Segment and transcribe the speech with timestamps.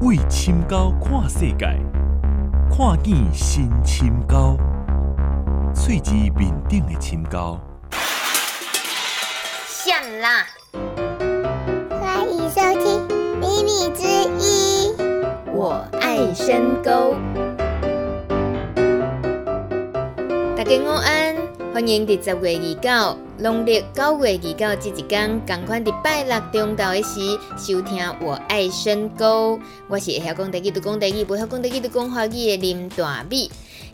[0.00, 1.66] 为深沟看世界，
[2.70, 4.56] 看见新深沟，
[5.74, 7.58] 喙子面顶的深沟。
[9.66, 10.46] 像啦！
[12.00, 13.08] 欢迎收听
[13.40, 14.06] 《秘密之
[14.38, 14.92] 一》，
[15.52, 17.16] 我爱深沟。
[20.56, 21.34] 大家午安，
[21.78, 23.18] 欢迎在十月二九。
[23.38, 33.48] 农历九月二九这一天，同款在拜六中昼的时收听《我爱深沟》，我是会晓讲台语读讲台语，不会晓讲台语读讲华语的林大美。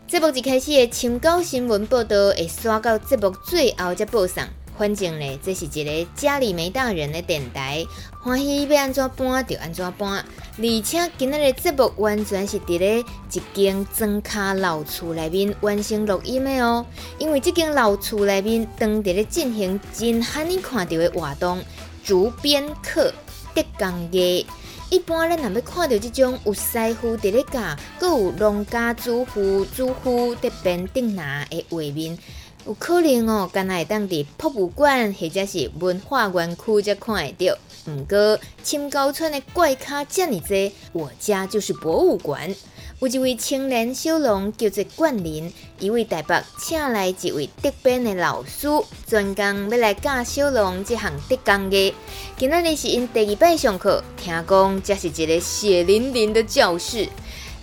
[0.07, 4.43] 节目一开始的深高新闻报道会刷到节目最后才播送。
[4.77, 7.85] 反正呢，这是一个家里没大人的电台，
[8.21, 10.25] 欢喜要安怎搬就安怎搬。
[10.57, 16.85] 而且今日的节目完全是伫咧一间砖卡老厝内面完成录音的哦。
[17.17, 21.63] 因为这间老厝内面当伫咧进行真罕你看到的活动——
[22.03, 23.13] 竹编课、
[23.53, 24.45] 德工艺。
[24.91, 32.17] 一般咱若要看到这种有师傅伫咧教，阁有农家主妇、主妇伫编竹拿的画面。
[32.65, 37.55] 有可能哦，敢若会当伫博物馆或者是文化园区才看会到。
[37.85, 42.55] 毋过，深沟村的怪咖这么多，我家就是博物馆。
[42.99, 48.67] 有一位青年小龙叫做冠霖，伊为台北请来一位竹编的老师，
[49.05, 51.93] 专工要来教小龙这项竹工的。
[52.35, 57.07] 今仔日是因第二摆上课，听讲这是一个血淋淋的教室。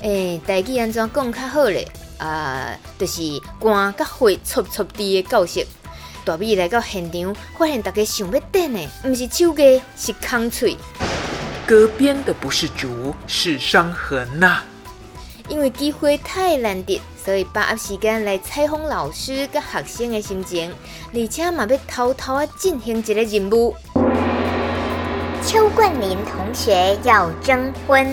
[0.03, 1.89] 诶、欸，台语安怎讲较好咧？
[2.23, 3.21] 啊、呃，就是
[3.61, 5.67] 肝甲血搓搓地的教室。
[6.25, 10.77] 大美来到现场，发现大家想要点的，不是手艺，是空嘴。
[11.67, 14.65] 割编的不是竹，是伤痕呐、啊。
[15.49, 20.73] 因为机会太难得，所以把握时间来采访老师跟学生的心情，
[21.13, 23.75] 而且嘛要偷偷啊进行一个任务。
[25.45, 28.07] 邱冠霖同学要征婚，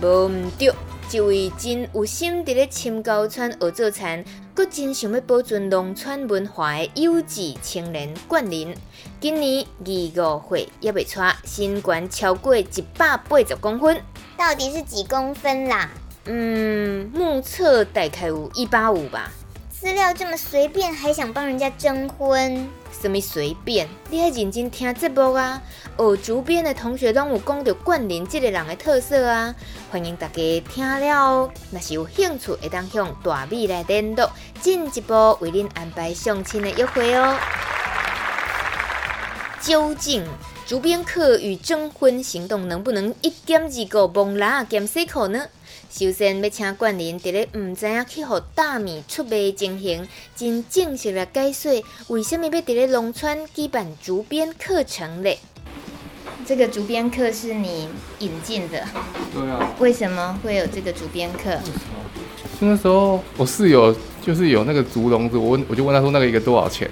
[0.00, 0.72] 无毋对。
[1.12, 8.72] 一位真有心伫咧深沟村学做田，阁真想要保存农村文化的优质青年冠霖，
[9.20, 12.64] 今年二五岁也未错，身高超过一
[12.96, 14.00] 百八十公分，
[14.36, 15.90] 到底是几公分啦？
[16.26, 19.32] 嗯，目测大概有一八五吧。
[19.80, 22.68] 资料这么随便，还想帮人家征婚？
[23.00, 23.88] 什么随便？
[24.10, 25.62] 你还认真听节目啊！
[25.96, 29.54] 学竹编的同学拢有讲到冠霖这个人的特色啊！
[29.90, 34.30] 欢迎大家听了哦，若是有兴趣，会当向大美来联络，
[34.60, 37.34] 进一步为您安排相亲的约会哦。
[39.62, 40.26] 究竟
[40.66, 45.46] 竹编课与征婚行动能不能一点二顾，蒙拉兼洗裤呢？
[45.90, 50.06] 首先要请冠霖伫咧唔知影去互大米出卖情形，
[50.36, 55.40] 真正式来解说，为什么要伫咧农村举办竹编课程嘞？
[56.46, 57.88] 这个竹编课是你
[58.20, 58.84] 引进的？
[59.34, 59.74] 对啊。
[59.80, 61.58] 为什么会有这个竹编课？
[62.60, 66.88] 那时候我室友就是有那个竹笼子，我问我就问他说那个一个多少钱，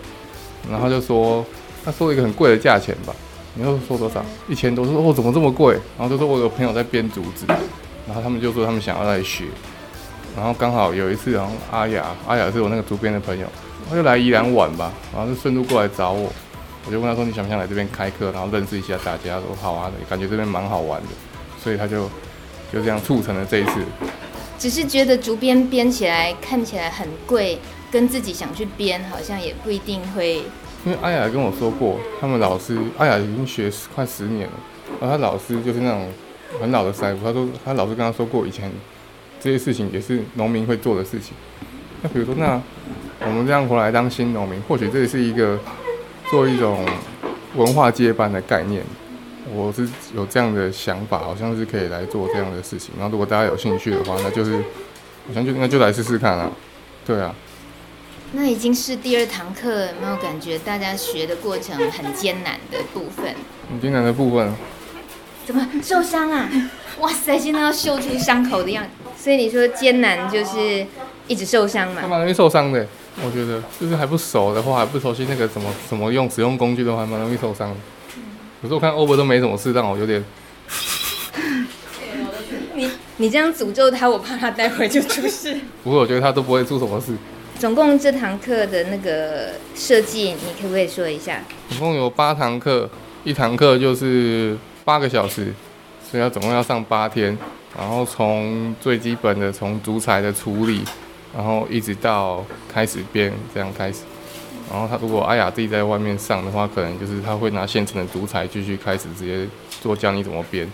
[0.69, 1.47] 然后就说
[1.85, 3.15] 他说一个很贵的价钱吧，
[3.55, 4.25] 你又说多少？
[4.49, 5.75] 一千多，说哦怎么这么贵？
[5.97, 7.47] 然后就说我有朋友在编竹子。
[8.09, 9.45] 然后他们就说他们想要来学，
[10.35, 13.47] 然后刚好有一次，然后阿雅，阿雅是我那个竹编的朋友，
[13.87, 16.33] 他就来宜兰玩吧，然后就顺路过来找我，
[16.87, 21.09] 我就问他说，你想不想来这边开课，然后认识一下大家，说好啊，感觉这边蛮好玩的，
[21.63, 22.09] 所以他就
[22.73, 23.85] 就这样促成了这一次。
[24.59, 27.59] 只是觉得竹编编起来看起来很贵，
[27.93, 30.37] 跟自己想去编好像也不一定会。
[30.87, 34.55] 因为阿雅跟我说过，他们老师阿雅已经学快十年了，
[34.99, 36.09] 然后他老师就是那种。
[36.61, 38.71] 很老的师傅，他说他老师跟他说过，以前
[39.41, 41.35] 这些事情也是农民会做的事情。
[42.03, 42.61] 那比如说，那
[43.21, 45.59] 我们这样回来当新农民，或许这也是一个
[46.31, 46.87] 做一种
[47.57, 48.83] 文化接班的概念。
[49.51, 52.93] 我是有这样的想法，好像是可以来做这样的事情。
[52.99, 54.57] 然后如果大家有兴趣的话，那就是
[55.27, 56.53] 好像就那就来试试看啊。
[57.07, 57.35] 对啊。
[58.33, 63.35] 那已经是第二堂课，有没有感觉大家学的过程很艰难的部分？
[63.71, 64.53] 很艰难的部分。
[65.49, 66.47] 怎么受伤啊？
[67.01, 68.91] 哇塞，现在要秀出伤口的样子。
[69.17, 70.87] 所以你说艰难就是
[71.27, 72.03] 一直受伤嘛？
[72.03, 72.87] 还蛮容易受伤的，
[73.25, 77.77] 我觉得就是还不熟的话，还不熟悉那个怎么怎么用使用工具的话，还蛮容易受伤的。
[78.61, 80.23] 有时候我看欧博都没什么事，让我有点。
[82.75, 85.57] 你你这样诅咒他，我怕他待会就出事。
[85.83, 87.15] 不过，我觉得他都不会出什么事。
[87.59, 91.43] 总共这堂课的那个设计，你可不可以说一下？
[91.71, 92.91] 总共有八堂课，
[93.25, 94.55] 一堂课就是。
[94.89, 95.53] 八个小时，
[96.11, 97.37] 所以要总共要上八天，
[97.77, 100.83] 然后从最基本的从竹材的处理，
[101.37, 102.43] 然后一直到
[102.73, 103.99] 开始编这样开始，
[104.71, 109.47] 然后他如果阿雅自己在外面上的话，可能就是他会拿现成的竹材继续开始直接
[109.83, 110.67] 做教你怎么编，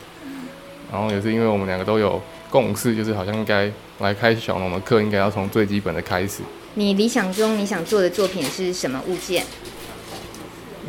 [0.92, 3.68] 然后也是因为我们两个都有共识，就是好像应该
[3.98, 6.44] 来开小龙的课，应该要从最基本的开始。
[6.74, 9.44] 你理想中你想做的作品是什么物件？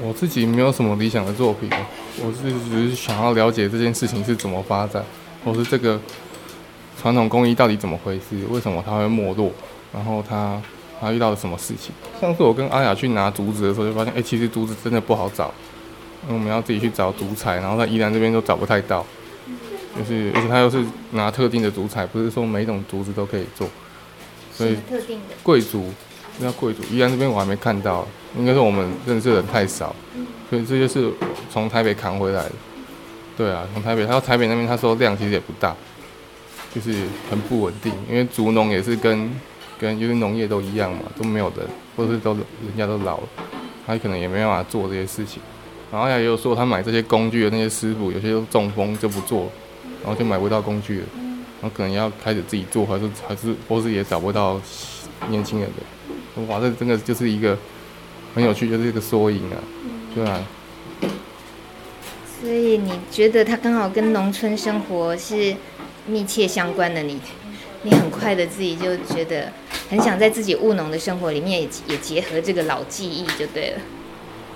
[0.03, 1.67] 我自己没有什么理想的作品，
[2.23, 5.03] 我是只是想要了解这件事情是怎么发展，
[5.43, 5.99] 或是这个
[7.01, 9.51] 传统工艺到底怎么回事，为什么它会没落，
[9.93, 10.61] 然后它
[10.99, 11.93] 它遇到了什么事情。
[12.21, 15.53] 上次我跟阿雅去拿竹子的时候，就发现，哎、欸，其实竹子真的不好找，
[16.23, 19.05] 因为我们要自己去找竹材，然后在宜兰这边都找不太到，
[19.97, 23.67] 就是而且它又是拿特定的竹材，不是说每一种竹子都可以做，
[24.53, 25.91] 所以特定的贵族，
[26.39, 28.07] 那贵族，宜兰这边我还没看到。
[28.37, 29.95] 应该是我们认识的人太少，
[30.49, 31.11] 所以这就是
[31.51, 32.51] 从台北扛回来的。
[33.37, 35.75] 对啊，从台北，他说台北那边他说量其实也不大，
[36.73, 36.93] 就是
[37.29, 37.91] 很不稳定。
[38.09, 39.29] 因为竹农也是跟
[39.79, 43.23] 跟就是农业都一样嘛，都没有人，或者是都人家都老了，
[43.85, 45.41] 他可能也没办法做这些事情。
[45.91, 49.51] 然后也有说他买这些工具的那些师傅，有些都中风就不做，
[50.03, 51.05] 然后就买不到工具了，
[51.61, 54.61] 然后可能要开始自己做，还是还是或是也找不到
[55.29, 56.41] 年轻人的。
[56.43, 57.57] 哇，这真的就是一个。
[58.33, 59.55] 很有趣，就是一个缩影啊，
[60.15, 60.43] 对啊。
[62.41, 65.55] 所以你觉得他刚好跟农村生活是
[66.05, 67.01] 密切相关的？
[67.03, 67.19] 你，
[67.83, 69.51] 你很快的自己就觉得
[69.89, 73.81] 很想在自己务农的生活里面也也结合这个老记忆就对了。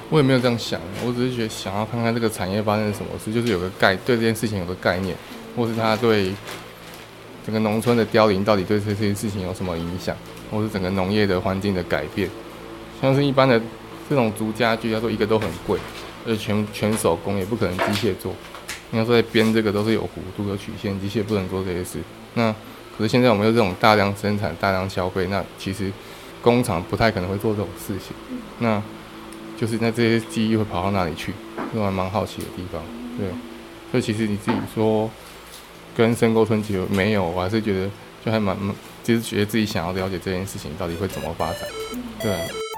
[0.10, 5.16] 我也没有这样想，我只是觉得想要看看这个产业发生什么事，就是有个概对这件事情有个概念，
[5.56, 6.34] 或是他对
[7.46, 10.16] 整个农村的凋零到底对这些事情有什么影响，
[10.52, 12.30] 或是整个农业的环境的改变。
[13.02, 13.62] 像是一般的
[14.10, 15.80] 这种竹家具，他说一个都很贵，
[16.26, 18.34] 而且全全手工，也不可能机械做。
[18.92, 22.00] 应该说在编这个都是有弧度、有曲线，机械不能做这些事。
[22.34, 22.52] 那
[22.98, 25.92] 可是现在我们有这种大量生产、大量消费，那其实
[26.42, 28.16] 工厂不太可能会做这种事情。
[28.58, 28.82] 那
[29.56, 31.34] 就是那这些技艺会跑到哪里去？
[31.76, 32.82] 我还蛮好奇的地方。
[33.18, 33.28] 对，
[33.92, 35.10] 所以其实你自己说
[35.96, 37.90] 跟深沟村其实没有，我还是觉得
[38.26, 41.60] 就还蛮蛮，就是觉得自己想要了解这件事情到底会怎么发展。
[42.20, 42.69] 对。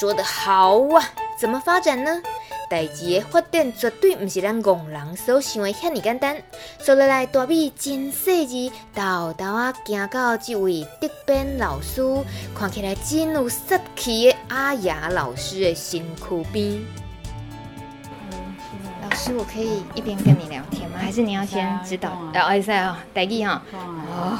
[0.00, 1.04] 说得好啊！
[1.38, 2.22] 怎么发展呢？
[2.70, 6.42] 代志的发展绝对不是咱戆人所想的遐尔简单。
[6.78, 12.00] 说来来，大米真细致，豆豆啊，行到这位德编老师，
[12.54, 16.80] 看起来真有杀气的阿雅老师的身躯边。
[19.02, 20.96] 老师，我可以一边跟你聊天吗？
[20.98, 22.08] 还是你要先指导？
[22.08, 23.62] 哦，会使哦，代志哈。
[23.70, 24.38] 哦，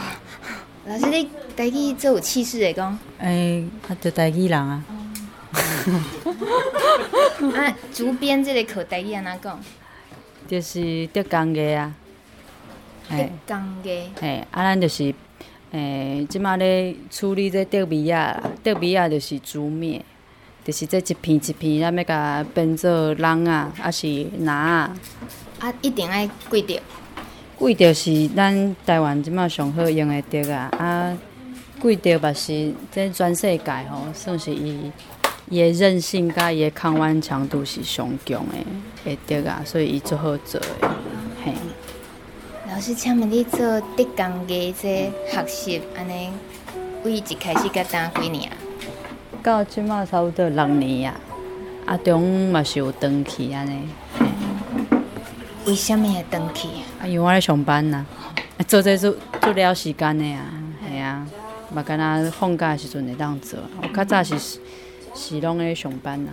[0.86, 2.98] 老师，你代志最有气势的讲。
[3.18, 4.82] 哎，他就代志人啊。
[7.54, 9.60] 啊，竹编这个课台语安怎讲？
[10.48, 11.94] 就是竹工艺啊。
[13.08, 13.16] 竹
[13.46, 14.02] 工艺。
[14.20, 15.14] 嘿，啊，咱就是，
[15.72, 20.00] 诶，即马咧处理这竹糜仔，竹糜仔就是竹篾，
[20.64, 24.96] 就是这一片一片，咱要甲编做笼啊，还是篮啊。
[25.60, 26.74] 啊，一定爱贵竹。
[27.58, 31.16] 贵竹是咱台湾即马上好用的竹啊，啊，
[31.80, 34.90] 贵竹嘛是这全世界吼，算是伊。
[35.50, 38.54] 伊个韧性甲伊个抗弯强度是上强的，
[39.04, 40.88] 会得啊，所以伊最好做诶。
[41.44, 41.52] 嘿，
[42.68, 46.30] 老师，请问你做竹工艺这学习安尼，
[47.02, 48.56] 为一开始甲当几年啊？
[49.42, 51.20] 到即马差不多六年啊，
[51.84, 53.88] 啊中嘛是有断去安尼。
[55.66, 56.68] 为什么会断去？
[57.02, 58.06] 啊，因为我咧上班呐，
[58.68, 60.46] 做这做做了时间的啊，
[60.88, 61.26] 系啊，
[61.74, 64.60] 嘛敢若放假时阵会当做，我较早是。
[65.14, 66.30] 是拢咧上班啊，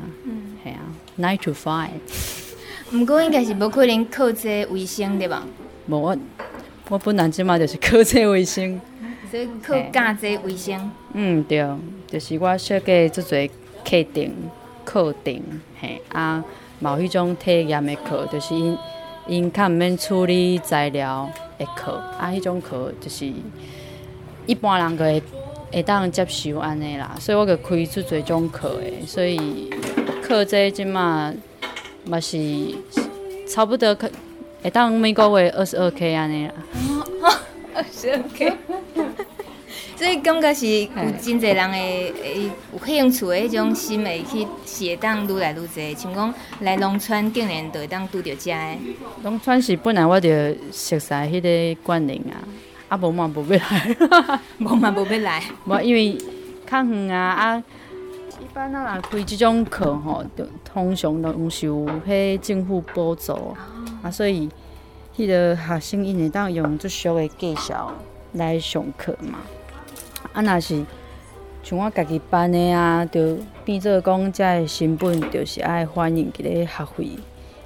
[0.64, 0.80] 系、嗯、啊
[1.20, 1.90] ，nine to five。
[2.94, 5.44] 毋过应该是无可能靠这卫生对吧？
[5.88, 6.18] 无我，
[6.90, 8.80] 我本来即马就是靠这卫生，
[9.30, 10.92] 所以靠教这为生。
[11.14, 11.66] 嗯，对，
[12.08, 13.50] 就是我设计做侪
[13.84, 14.32] 课程，
[14.86, 15.42] 课程，
[15.82, 16.44] 嘿啊，
[16.80, 18.78] 某迄种体验的课，就是因
[19.28, 23.30] 因较毋免处理材料的课，啊，迄种课就是
[24.46, 25.24] 一般人个会。
[25.72, 29.70] 会当接受安尼啦，所以我就开出侪种课诶，所以
[30.22, 31.34] 课这即嘛
[32.06, 32.38] 嘛是
[33.48, 34.10] 差不多可
[34.64, 36.54] 会当每个月二十二 K 安尼啦。
[37.74, 38.54] 二十二 K，
[39.96, 40.90] 所以感觉是有
[41.22, 48.80] 真侪人会诶有兴趣诶迄种心会去是会当愈来愈侪，像讲来农村竟然都会当拄着遮诶。
[49.22, 50.30] 农村是本来我就
[50.72, 52.42] 熟悉迄个观念啊。
[52.90, 53.96] 啊，无嘛 无要来，
[54.60, 55.44] 无嘛无要来。
[55.66, 56.18] 无因为
[56.66, 57.64] 较远啊，啊，
[58.40, 63.58] 一般啊若开即种课吼，就通常拢是有迄政府补助，哦、
[64.04, 64.50] 啊，所以
[65.18, 67.94] 迄个学生因会当用足俗的介绍
[68.34, 69.40] 来上课嘛。
[70.34, 70.86] 啊，若是
[71.64, 77.10] 像我家己班的啊，就变做讲，遮个成本就是爱反映伫咧学费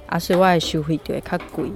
[0.06, 1.70] 啊，所以我的收费就会较贵。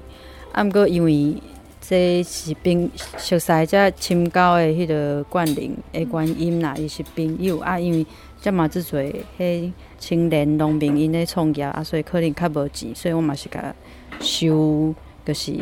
[0.53, 1.41] 啊，毋过因为
[1.89, 8.05] 这是朋熟悉遮深交的迄个冠霖的原因啦，伊是朋友啊，因为
[8.43, 13.73] 遮嘛遮侪迄青年农民因咧创业啊，所以可能较无钱，所以我嘛是甲
[14.19, 14.93] 收，
[15.25, 15.55] 就是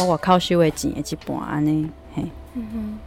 [0.00, 2.24] 我外口收的钱的一半安尼，嘿。
[2.54, 2.98] 嗯哼。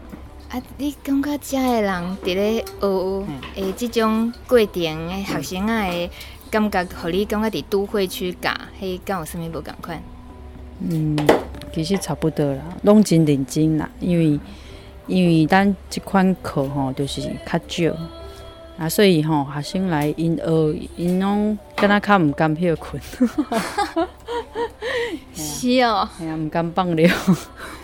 [0.57, 3.25] 啊，你感觉遮的人伫咧学
[3.55, 6.09] 诶即种过程诶学生仔诶
[6.49, 8.51] 感觉，互你感觉伫都会区教，
[8.81, 10.01] 迄敢有啥物无共款？
[10.79, 11.15] 嗯，
[11.73, 14.39] 其实差不多啦，拢真认真啦，因为
[15.07, 17.97] 因为咱即款课吼，就是较少
[18.77, 23.01] 啊，所以吼学生来因学，因拢敢若较毋甘休困。
[25.33, 27.09] 是哦，系啊，毋甘放尿。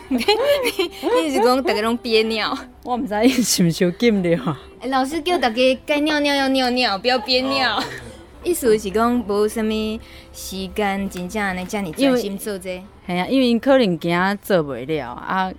[0.07, 2.55] 你你是讲逐个拢憋尿？
[2.83, 4.39] 我毋知伊是毋是有禁尿。
[4.79, 7.77] 哎、欸，老师叫大家该尿尿要尿尿，不要憋尿。
[7.77, 7.83] 哦、
[8.43, 9.99] 意思是讲无啥物
[10.31, 12.83] 时间，真正安尼遮尔专心做这个。
[13.09, 15.51] 系啊，因为因可能惊做袂了啊，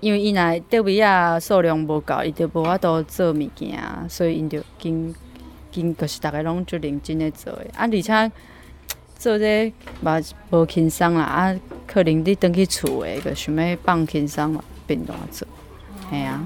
[0.00, 3.78] 因为因来德维亚数量无够，伊就无法度做物件，
[4.08, 5.14] 所以因就经
[5.70, 7.70] 经就是逐个拢就认真咧做诶。
[7.76, 8.32] 啊，而且。
[9.18, 10.16] 做这嘛
[10.50, 15.48] 无轻松啦，啊，可能你转去厝诶，就想要放轻松嘛，变怎做？
[16.08, 16.40] 系啊，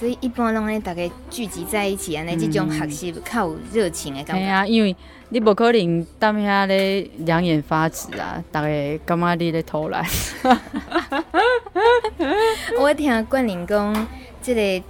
[0.00, 4.42] 所以一般拢咧，大家聚集在一起安尼，这种学习较有热情诶感觉。
[4.42, 4.96] 系啊，因为
[5.28, 10.02] 你无可能当遐咧两眼发直啊，大家感觉你咧偷懒。
[12.80, 14.08] 我听冠霖讲，
[14.40, 14.86] 即个。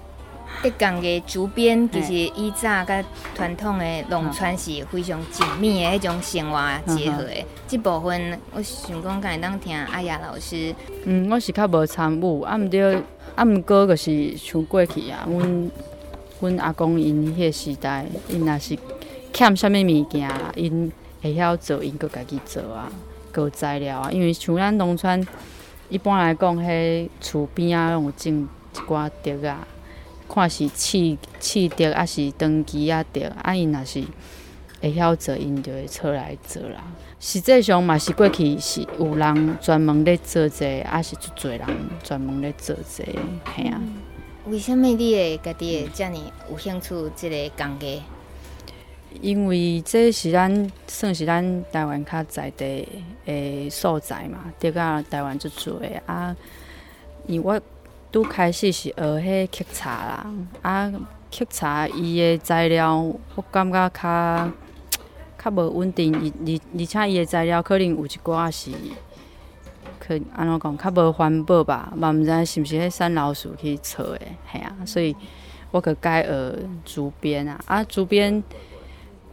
[0.62, 3.02] 德刚的竹编其实以早甲
[3.35, 7.33] 传统的农村是非常紧密的迄种生活结合的。
[7.67, 10.75] 这部分我想讲，敢会当听阿雅老师。
[11.05, 13.00] 嗯，我是较无参与，啊，毋对，
[13.40, 15.70] 啊，毋过就是像过去啊，阮
[16.40, 18.78] 阮阿公因迄个时代，因若是
[19.32, 20.92] 欠啥物物件，因
[21.23, 22.92] 会晓做，因搁家己做啊，
[23.32, 24.12] 搁材料啊。
[24.12, 25.26] 因为像咱农村
[25.88, 29.66] 一般来讲，迄厝边啊，拢有种一寡竹啊。
[30.28, 34.04] 看是刺刺竹，还是长期啊竹，啊因若是
[34.80, 36.82] 会晓做，因就会出来做啦。
[37.18, 41.66] 实际上嘛是过去是有人专门咧做这个，还是足侪人
[42.02, 43.20] 专门咧做这个，
[43.54, 43.80] 嘿啊。
[44.46, 46.12] 为什么你会家己会遮尔
[46.50, 48.02] 有兴趣即个工艺？
[49.20, 52.88] 因为这是咱算是咱台湾较在地
[53.26, 56.34] 诶所在嘛，竹啊台湾足侪啊，
[57.26, 57.60] 因为我。
[58.12, 60.26] 拄开始是学迄刻茶啦，
[60.62, 60.92] 啊，
[61.32, 64.50] 刻茶伊个材料我感觉较
[65.42, 68.70] 较无稳定，而而而且伊个材料可能有一寡是，
[69.99, 75.16] 可安怎讲较无环保吧，嘛毋知是毋是迄产老鼠去做诶，系啊，所以
[75.70, 76.54] 我去改学
[76.85, 78.42] 竹编啊，啊，竹编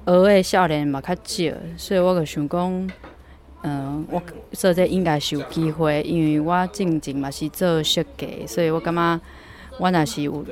[0.06, 2.90] 学诶少年嘛较少，所以我阁想讲。
[3.64, 4.22] 嗯，我
[4.54, 9.20] 说这应该是有机会，因为我正经嘛是做设计，所以我感觉
[9.80, 10.46] 我若是有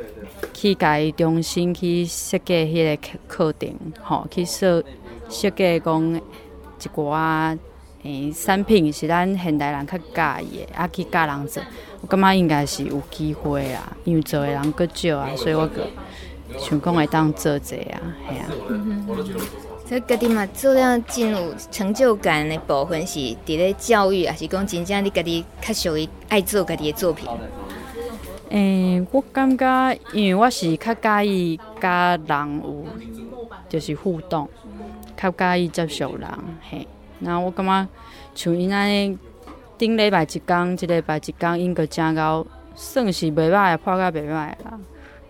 [0.51, 3.69] 去家重新去设计迄个课课程，
[4.01, 4.83] 吼，去设
[5.29, 7.58] 设计讲一寡
[8.03, 11.63] 诶产品是咱现代人较喜欢的，啊去教人做，
[12.01, 15.88] 我感觉应该是有机会啊，因为做的人较少啊，所以我阁
[16.60, 18.46] 想讲会当做这啊，系啊。
[18.70, 19.05] 嗯
[19.88, 27.29] 所以家己嘛做了真有成就感的部分是伫咧教育，还是讲真正你家己较属于爱做家己的作品？
[28.50, 32.86] 诶、欸，我感觉因为我是较介意甲人有
[33.70, 34.50] 就是互动，
[35.17, 36.29] 较介意接受人
[36.69, 36.88] 嘿。
[37.19, 37.88] 然后我感觉
[38.36, 39.17] 像因安尼
[39.77, 42.45] 顶礼拜一工，一礼拜一工，因个真够
[42.75, 44.79] 算是袂歹，破甲袂歹啦。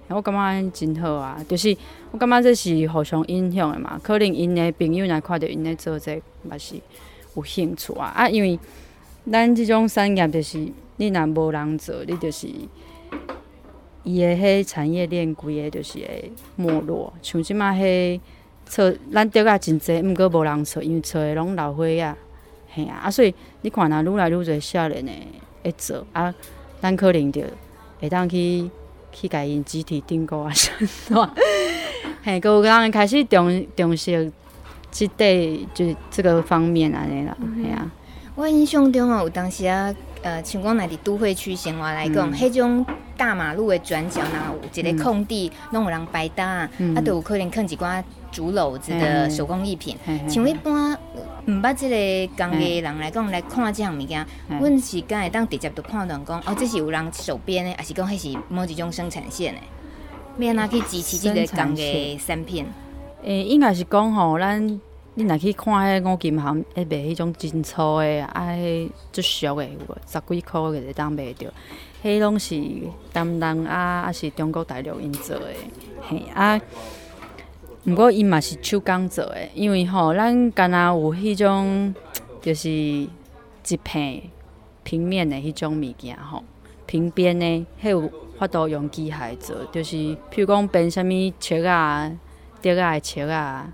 [0.08, 1.76] 我感觉安尼真好啊，就是
[2.12, 4.00] 我感觉这是互相影响的嘛。
[4.04, 6.76] 可能因的朋友若看到因咧做这，嘛是
[7.36, 8.08] 有兴趣啊。
[8.16, 8.60] 啊，因为
[9.32, 10.60] 咱这种产业就是
[10.98, 12.48] 你若无人做，你就是
[14.04, 17.12] 伊的迄产业链规个就是会没落。
[17.24, 18.20] 像即马迄
[18.66, 22.16] 做咱竹仔真济，毋过无人找，因为找的拢老岁仔，
[22.74, 23.02] 嘿啊。
[23.06, 25.12] 啊，所以你看若愈来愈侪少年的
[25.64, 26.34] 会做啊，
[26.82, 27.42] 咱可能着
[28.00, 28.70] 会当去。
[29.18, 30.74] 去甲因集体订购啊，啥
[31.10, 31.30] 喏？
[32.22, 34.30] 嘿，个有人开始重重视
[34.92, 35.26] 即块
[35.74, 37.90] 就是这个方面安尼啦，嘿啊。
[38.36, 48.04] 我印象中哦，有当时啊，呃，像讲来伫都会区生活来讲，迄、嗯、种大马路的转角，然后有一个空地，拢、嗯、有人摆搭，嗯、啊，都有可能放一寡
[48.36, 49.96] 竹篓子的手工艺品。
[50.28, 51.00] 像一般
[51.48, 59.62] 毋捌即个工艺人来讲来看这项物件，阮是敢会当直接就判断讲，哦，这是有人手编的，还是讲迄是某一种生产线的？
[60.46, 62.66] 要安怎去支持这个工艺产品？
[63.24, 64.82] 诶、欸，应该是讲吼，咱
[65.14, 65.74] 你若去看
[66.04, 69.98] 迄五金行，迄卖迄种真粗的，啊，迄足俗的，有无？
[70.06, 71.54] 十几箍个会当卖着。
[72.04, 72.60] 迄拢是
[73.14, 75.56] 台湾啊，啊是中国大陆因做诶，
[76.10, 76.60] 嘿啊。
[77.88, 81.94] 毋过伊嘛是手工做诶，因为吼，咱敢若有迄种，
[82.42, 84.24] 就是一片
[84.84, 86.44] 平面诶迄种物件吼，
[86.88, 92.12] 平边诶，迄有法度用机械做，就是譬如讲编啥物尺啊、
[92.60, 93.72] 竹仔诶尺啊、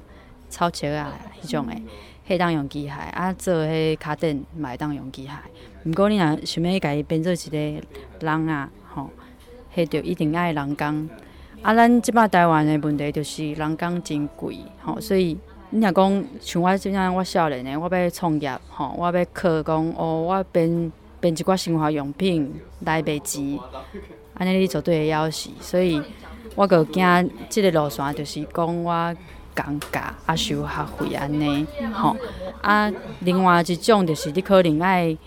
[0.50, 1.82] 草尺啊迄种诶，
[2.28, 5.32] 迄当用机械啊，做迄卡垫嘛会当用机械。
[5.90, 7.58] 毋过你若想要家己变做一个
[8.20, 9.10] 人啊，吼，
[9.74, 11.10] 迄着一定爱人工。
[11.62, 15.38] 啊，咱即摆台湾诶问题就是人工真贵，吼，所以
[15.70, 23.60] 你若讲像我即阵我少年诶，我要创业，吼，我要靠讲哦，我编编一寡生活用品来卖钱，
[24.34, 25.50] 安尼你绝对会枵死。
[25.60, 26.02] 所以
[26.56, 29.16] 我个惊即个路线就是讲我
[29.56, 32.16] 降价啊收学费安尼，吼，
[32.62, 35.18] 啊，另外一种就是你可能爱。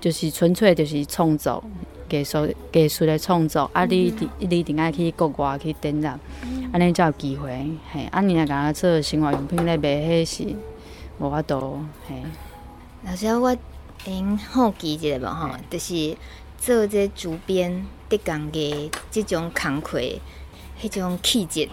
[0.00, 1.62] 就是纯粹就是创作
[2.10, 6.18] 艺术艺术的创作，啊你，你你一定爱去国外去展览，
[6.72, 7.48] 安尼才有机会。
[7.92, 9.88] 嘿，啊你若讲做生活用品咧卖，
[10.24, 10.56] 迄是
[11.18, 11.84] 无法度。
[12.08, 12.16] 嘿，
[13.04, 13.56] 老师，我
[14.06, 16.16] 因好奇一下无吼，就是
[16.58, 20.00] 做这主编竹工艺这种工课，
[20.80, 21.68] 迄种气质，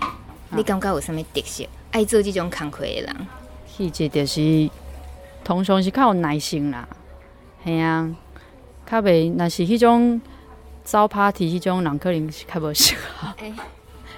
[0.52, 1.66] 你感觉有啥物特色？
[1.92, 3.28] 爱做即种工课的人，
[3.66, 4.70] 气质就是
[5.44, 6.88] 通常是较有耐心啦。
[7.64, 8.14] 嘿啊，
[8.90, 10.22] 较袂，若是迄种
[10.84, 13.28] 走 party 迄种人，可能是较无适合。
[13.40, 13.54] 诶、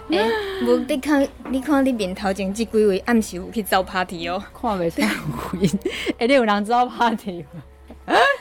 [0.09, 5.69] 欸，诶、欸，无你看，你看你面头前即几位暗时有去走 party 哦，看袂出有影。
[6.17, 7.45] 诶、欸，你有人走 party？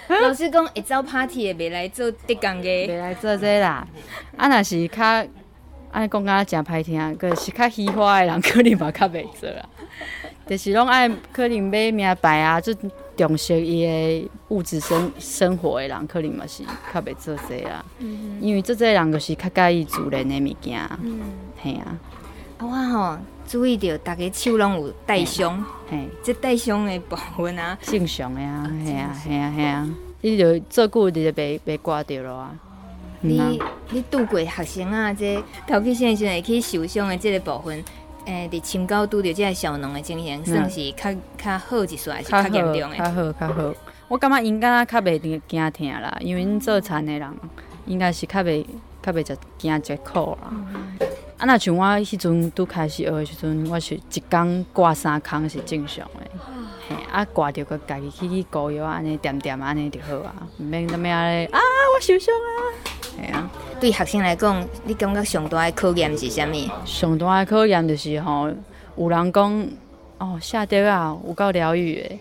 [0.08, 3.86] 老师讲会走 party 的，袂来做竹工的，袂来做这啦。
[4.36, 5.04] 啊，若是较，
[5.90, 9.66] 安尼讲甲诚歹听，个是较喜欢的人，可能嘛较袂做啦。
[10.46, 12.74] 就是拢爱可能买名牌啊，就
[13.18, 16.62] 重视伊个物质生生活的人，可能嘛是
[16.94, 17.84] 较袂做这啊。
[17.98, 20.80] 嗯、因为做这人就是较介意自然的物件。
[21.02, 21.20] 嗯，
[21.60, 21.98] 嘿啊。
[22.58, 29.88] 啊，我吼注意到大家手拢有带伤，嘿，这带伤的部分啊，正常的啊，嘿啊，嘿啊，嘿啊。
[30.20, 32.54] 你就做久你就袂袂挂掉咯啊。
[33.20, 33.58] 你、嗯、
[33.90, 37.82] 你拄过学生啊，这头去先生会去受伤的这个部分。
[38.28, 42.98] 诶、欸，伫深沟拄着即个小农的情形，算是较较好一丝，还是较严重诶？
[42.98, 43.74] 较好，较好。
[44.06, 47.26] 我感觉应该较袂惊惊疼啦，因为因做田的人，
[47.86, 48.66] 应该是较袂
[49.02, 50.48] 较袂食惊吃苦啦。
[50.50, 50.98] 嗯、
[51.38, 56.20] 啊，那像我迄阵拄开始学的时阵，我是一工挂三空是正常的。
[56.86, 61.58] 嘿，啊挂着个家己去膏药安尼点点安尼就好啊，毋免怎么样咧啊，
[61.96, 63.07] 我受伤啊。
[63.20, 63.50] 系啊，
[63.80, 66.54] 对学生来讲，你感觉上大的考验是啥物？
[66.84, 68.50] 上大的考验就是吼，
[68.96, 69.66] 有人讲
[70.18, 72.18] 哦，写得啊，有够疗愈的。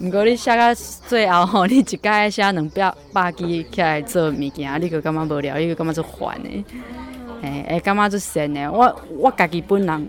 [0.00, 6.64] 毋过你写到最后吼，你一摆写两百百字起来做物件，你就感觉无聊，你就感觉足烦的。
[7.42, 8.70] 诶，会感觉足神的。
[8.70, 10.08] 我我家己本人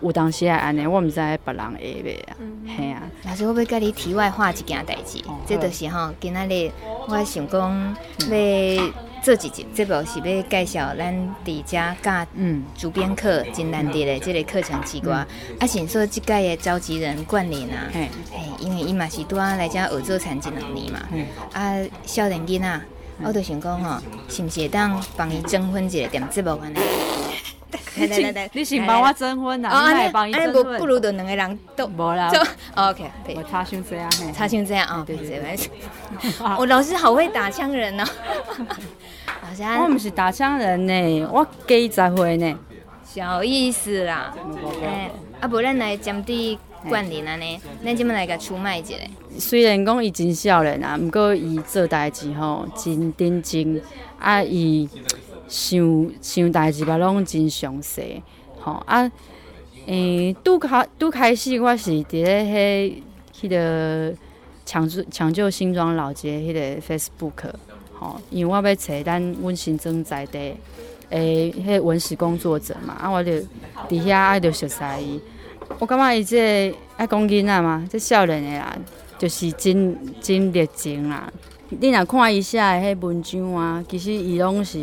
[0.00, 2.36] 有当时也安尼，我毋知别人会袂啊。
[2.76, 6.70] 系啊，老师，我要甲你题外话一件代志，哦、这就是吼，今仔日
[7.06, 9.11] 我想讲要。
[9.22, 12.64] 这几集这部是要介绍咱伫遮教嗯。
[12.76, 15.24] 主编课真难得的这个课程之外，
[15.60, 18.08] 啊，先说这届的召集人冠霖啊，嘿，
[18.58, 21.00] 因为伊嘛是拄啊来遮学做产一两年嘛，
[21.52, 22.80] 啊，少年囡仔，
[23.22, 26.78] 我就想讲吼，是毋是会当帮伊征婚一个点节目安尼？
[28.52, 29.88] 你先帮我征婚啊？
[29.88, 30.64] 你来帮伊征婚？
[30.64, 32.30] 不不如就两个人都无啦。
[32.74, 35.58] OK，我差伤这样，差伤这样啊，对对对，
[36.58, 38.04] 我 老师好会打枪人哦。
[39.78, 42.58] 我毋是打枪人呢，我几十岁呢，
[43.04, 44.34] 小意思啦。
[44.82, 46.58] 哎，啊，无咱来针对
[46.88, 48.94] 冠霖安尼，咱即么来个出卖一下。
[49.38, 53.82] 虽然讲伊真少年啊，毋过伊做代志吼真认真，
[54.18, 54.88] 啊，伊
[55.48, 58.22] 想想代志吧拢真详细，
[58.60, 59.10] 吼啊，
[59.86, 63.02] 诶，拄开拄开始我是伫咧
[63.34, 64.14] 迄迄个
[64.64, 67.52] 抢救抢救新庄老街迄个 Facebook
[67.98, 68.20] 吼。
[68.30, 70.54] 因为我要找咱阮新庄在地
[71.10, 73.46] 诶，迄文史工作者嘛，啊，我就伫
[73.90, 75.20] 遐爱着熟悉伊。
[75.78, 78.78] 我感觉伊这爱讲囡仔嘛，这少年诶啦，
[79.18, 81.30] 就是真真热情啦。
[81.68, 84.78] 你若看伊写诶迄文章啊，其实伊拢是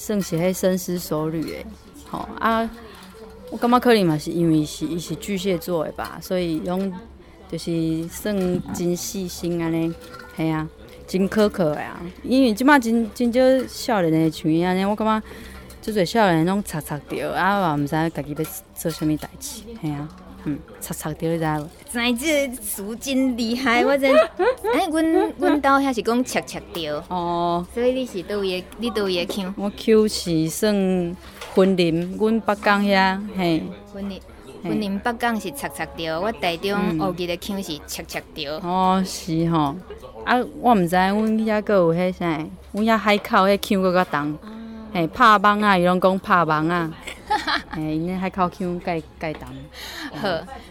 [0.00, 1.66] 算是迄深思熟虑诶。
[2.10, 2.68] 吼啊，
[3.50, 6.90] 我感觉可能嘛是因为是伊是巨蟹座诶吧，所以用
[7.50, 8.34] 就是算
[8.72, 9.92] 真细心安尼，
[10.36, 10.66] 系啊。
[11.06, 12.00] 真苛刻诶啊！
[12.22, 13.32] 因为即马真真
[13.68, 15.26] 少少年诶像伊安尼，我感觉
[15.82, 18.44] 即侪少年拢擦擦着，啊，也毋知家己要
[18.76, 20.08] 做啥物代志，系啊。
[20.44, 21.68] 嗯，擦擦掉知无？
[22.16, 24.14] 知这书真厉害，我真。
[24.74, 27.02] 哎，阮阮兜遐是讲擦擦掉。
[27.08, 27.66] 哦。
[27.74, 28.64] 所以你是倒位？
[28.78, 29.52] 你倒位腔？
[29.56, 33.62] 我腔是算云林，阮北港遐嘿。
[33.96, 34.20] 云林，
[34.64, 38.54] 云林北港是擦擦掉，我台中学记的腔是擦擦掉。
[38.62, 39.76] 哦，是吼。
[40.24, 44.38] 啊，我毋知阮遐阁有迄啥，阮遐海口迄腔阁较重。
[44.92, 46.90] 嘿，拍网啊，伊拢讲拍网啊。
[47.70, 49.42] 嘿， 因迄海口腔盖盖重。
[50.14, 50.28] 好，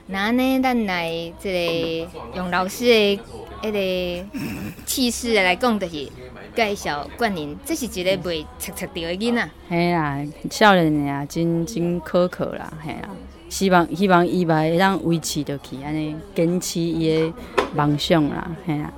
[0.08, 3.20] 那安尼咱来这个用老师的
[3.62, 4.40] 迄个
[4.86, 6.10] 气势来讲，就是
[6.56, 9.50] 介绍冠霖，这是一个袂擦擦掉的囡仔。
[9.70, 13.10] 嘿啦，少年呀，真真可靠啦，嘿啦。
[13.50, 17.34] 希望希望伊会当维持落去，安尼坚持伊的
[17.76, 18.92] 梦想啦，嘿啦，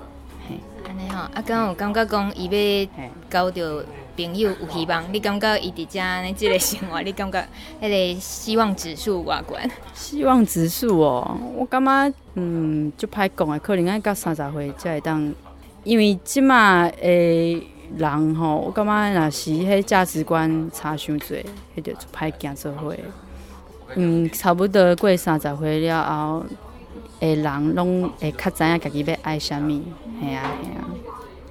[0.47, 0.55] 嘿。
[0.87, 3.85] 安尼吼，啊，刚刚有感觉讲伊要交着。
[4.15, 6.33] 朋友有希望，你感觉伊伫遮呢？
[6.33, 7.47] 即个生活，你感觉
[7.81, 9.71] 迄个希望指数偌悬？
[9.93, 15.33] 希望指数哦，我感觉嗯，就歹讲诶，可能爱到三十岁才会当，
[15.83, 17.61] 因为即马诶
[17.97, 21.45] 人吼，我感觉若是迄价值观差伤济，
[21.75, 22.95] 迄就歹行做伙。
[23.95, 26.45] 嗯，差不多过三十岁了后，
[27.19, 30.79] 诶人拢会较知影家己要爱啥物，系啊系啊，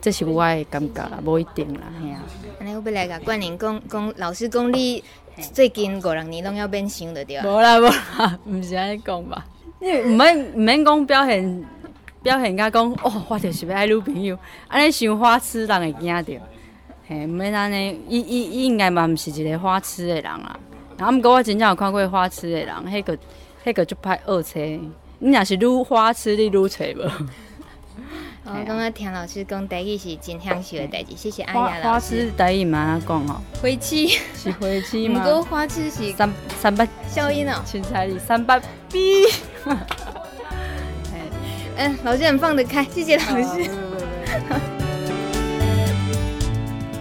[0.00, 2.24] 这是我的感觉啦，无一定啦，系啊。
[2.58, 5.02] 安尼我要来甲冠霖讲讲，老师讲你
[5.52, 7.46] 最近五六年拢要变性的对啊？
[7.46, 9.44] 无啦无啦，毋是安尼讲吧？
[9.80, 11.64] 你毋免毋免讲表现
[12.22, 16.40] 表现甲讲哦，我就是要爱女朋友，安尼想花痴人会惊着。
[17.06, 20.58] 嘿，毋免安尼，伊伊伊应该嘛毋是一个花痴的人啊。
[20.96, 23.18] 然后毋过我真正有看过花痴的人，迄个
[23.64, 24.60] 迄个就歹恶车。
[25.18, 27.10] 你若是愈花痴，你愈找无。
[28.44, 31.88] 我刚刚听老师讲台语是真享受的代志，谢谢阿雅老师。
[31.88, 35.20] 花痴台语嘛讲哦，花痴是花痴吗？
[35.24, 38.58] 不过花痴是三三八消音哦，凊彩哩三八
[38.90, 39.26] B。
[41.76, 43.24] 嗯， 老师很放得开，谢谢老
[43.54, 43.70] 师。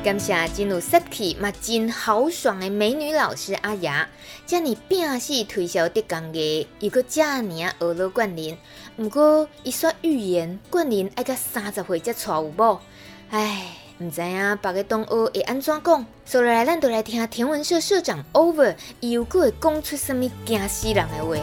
[0.02, 4.08] 感谢进入实体嘛，真豪爽的美女老师阿雅，
[4.46, 8.58] 将你拼死推销的工艺，一个假年学了冠霖。
[8.96, 12.80] 不过伊说预言冠霖爱到三十岁才娶有某，
[13.30, 16.06] 唉，唔知影别个同学会安怎讲。
[16.26, 21.36] 所以来，咱就来听天文社社长 Over，伊又会讲出什么惊死人的话。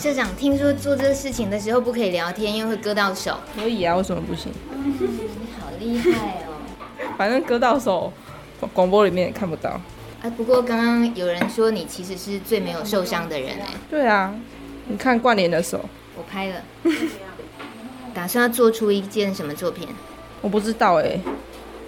[0.00, 3.36] 社长，听说做这个事情的时候不可以聊天，因为会割到手。
[3.54, 4.50] 可以啊，为什么不行？
[4.72, 6.56] 你好厉害哦！
[7.18, 8.10] 反正割到手，
[8.72, 9.78] 广播里面也看不到。
[10.22, 13.66] 哎，不过刚刚有人说你其实是最没有受伤的人哎。
[13.90, 14.34] 对啊，
[14.88, 15.84] 你看冠霖的手，
[16.16, 16.54] 我拍了。
[18.14, 19.86] 打算要做出一件什么作品？
[20.40, 21.20] 我不知道哎。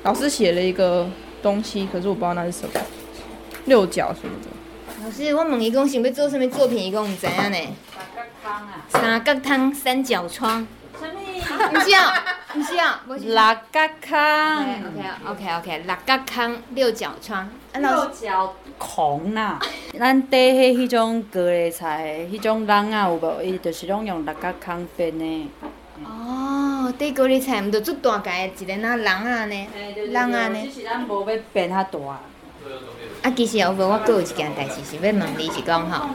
[0.02, 1.08] 老师写了一个
[1.42, 2.74] 东西，可是我不知道那是什么。
[3.64, 4.50] 六角什么的。
[5.02, 6.78] 老师，我问一共想要做什么作品？
[6.84, 7.56] 一共唔知啊呢。
[8.88, 10.66] 三角窗、三角窗。
[10.98, 13.02] 不是啊，不是啊。
[13.06, 13.36] 六
[13.72, 14.64] 角窗。
[14.86, 17.48] OK OK OK，六角窗，六角窗。
[17.74, 19.60] 六角孔呐。
[19.98, 23.42] 咱底迄迄种高丽菜，迄种笼啊有无？
[23.42, 25.50] 伊就是拢用六角窗编的。
[26.04, 29.68] 哦，底高丽菜毋着做大概一个那笼啊呢？
[30.08, 30.62] 笼啊呢？
[30.66, 31.98] 只是咱无要编较大。
[33.22, 36.08] 啊，其实我无，我阁有一件代志是要问你，是讲吼，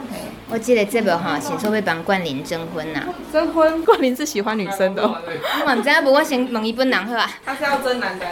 [0.50, 3.02] 我即个节目吼，想说要帮冠霖征婚呐。
[3.32, 5.02] 征婚，冠霖是喜欢女生的。
[5.02, 7.30] 我嘛毋知影，无我先问伊本人好啊。
[7.46, 8.26] 他是要征男的。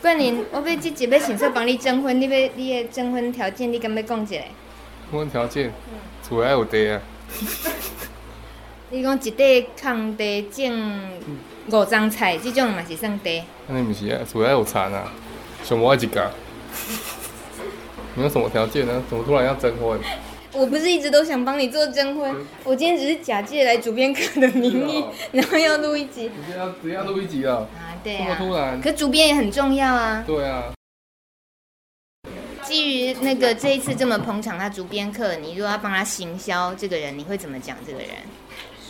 [0.00, 4.36] 冠霖，我要即集要先说帮你征婚，你要你的征婚条件，你敢要讲一下？
[5.10, 5.72] 征婚条件，
[6.22, 7.00] 厝内有地啊。
[8.90, 11.00] 你讲一块空地种
[11.66, 13.42] 五种菜，即种嘛是算地？
[13.68, 15.10] 安尼毋是啊，厝内有田啊，
[15.64, 16.30] 上无爱一甲。
[18.14, 19.02] 你有什么条件呢？
[19.08, 19.98] 怎么突然要征婚？
[20.52, 26.28] 我不是一直都想帮你做征婚，我今天只是假借来主编课的名义，然后要录一集。
[26.28, 27.96] 直接要直接要录一集了啊？
[28.04, 28.26] 对啊。
[28.26, 28.80] 这么突然？
[28.82, 30.22] 可主编也很重要啊。
[30.26, 30.64] 对啊。
[32.62, 38.10] 基于那个这一次这么捧场他主编课，你如果要帮他行销这个人，你会怎么讲这个人？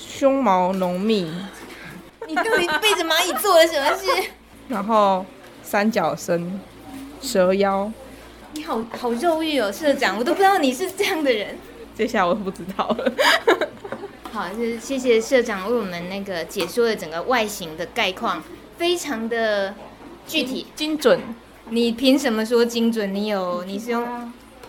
[0.00, 1.32] 胸毛浓密。
[2.26, 4.06] 你到底背着蚂蚁做了什么事？
[4.66, 5.24] 然后
[5.62, 6.60] 三角身，
[7.20, 7.88] 蛇腰。
[8.54, 11.56] 你好好肉欲哦，社长，我都不知道你是这样的人。
[11.96, 13.12] 这下我不知道了。
[14.30, 18.42] 好，就是谢谢社长为我们那个解说的整个外形的概况，
[18.76, 19.74] 非常的
[20.26, 21.20] 具体精准。
[21.68, 23.14] 你凭什么说精准？
[23.14, 24.04] 你有你是用？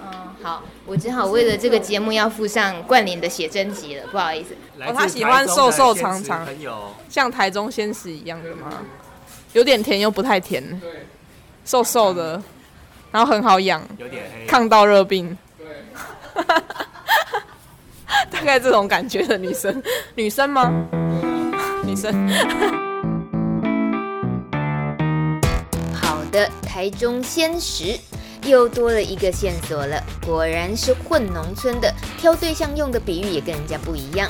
[0.02, 4.54] 嗯，好，我只好为了这个节目要附上冠霖的写真集了，不好意思。
[4.80, 6.48] 哦，他喜欢瘦瘦长长，
[7.10, 8.70] 像台中仙使一样的吗？
[9.54, 10.82] 有点甜又不太甜，
[11.66, 12.42] 瘦瘦的。
[13.14, 15.38] 然后很好养，有点黑，抗到热病。
[18.32, 19.84] 对，概这种感觉的女生，
[20.16, 20.74] 女生吗？
[21.86, 22.12] 女生。
[25.94, 28.00] 好的，台中鲜食
[28.46, 34.28] 又多了一个线索了，果然是混农村的，挑对象用的比喻也跟人家不一样。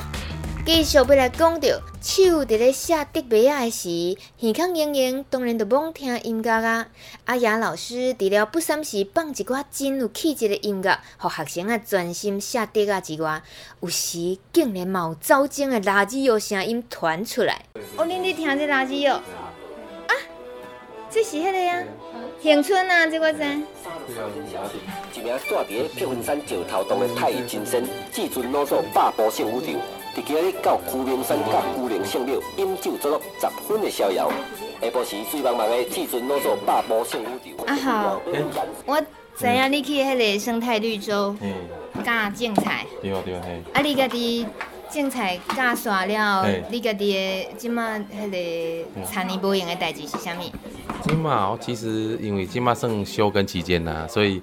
[0.66, 1.68] 继续要来讲到，
[2.00, 6.86] 手伫咧写竹马仔的时，耳孔痒痒，当然就罔听音乐啊。
[7.26, 13.42] 阿雅老师除了不三时放一寡真有气质的音乐，互学生啊专心写竹啊之外，
[13.80, 17.66] 有时竟然嘛有走钟的垃圾药声音传出来。
[17.98, 19.16] 哦，恁伫听这垃圾药？
[19.16, 20.12] 啊，
[21.10, 21.84] 这是迄个呀、啊，
[22.44, 23.38] 恒春啊，这我知。
[23.38, 29.70] 一名住伫咧碧云山石头洞的太乙金身，至尊老祖百步圣武场。
[30.14, 34.30] 伫今日到龟明山甲龟灵圣庙饮酒作乐，十分的逍遥。
[34.78, 37.64] 下晡时水茫茫的至尊老祖百步圣武庙。
[37.66, 38.20] 阿豪，
[38.84, 39.00] 我
[39.34, 41.34] 知影你去迄个生态绿洲，
[42.04, 42.84] 教种菜。
[43.00, 43.62] 对啊对啊嘿。
[43.72, 44.46] 啊，你家己
[44.90, 50.42] 种菜教煞了，你家己的即马迄个田里无用的代志是啥物？
[51.02, 54.40] 即马哦，其实因为即马算休耕期间呐，所以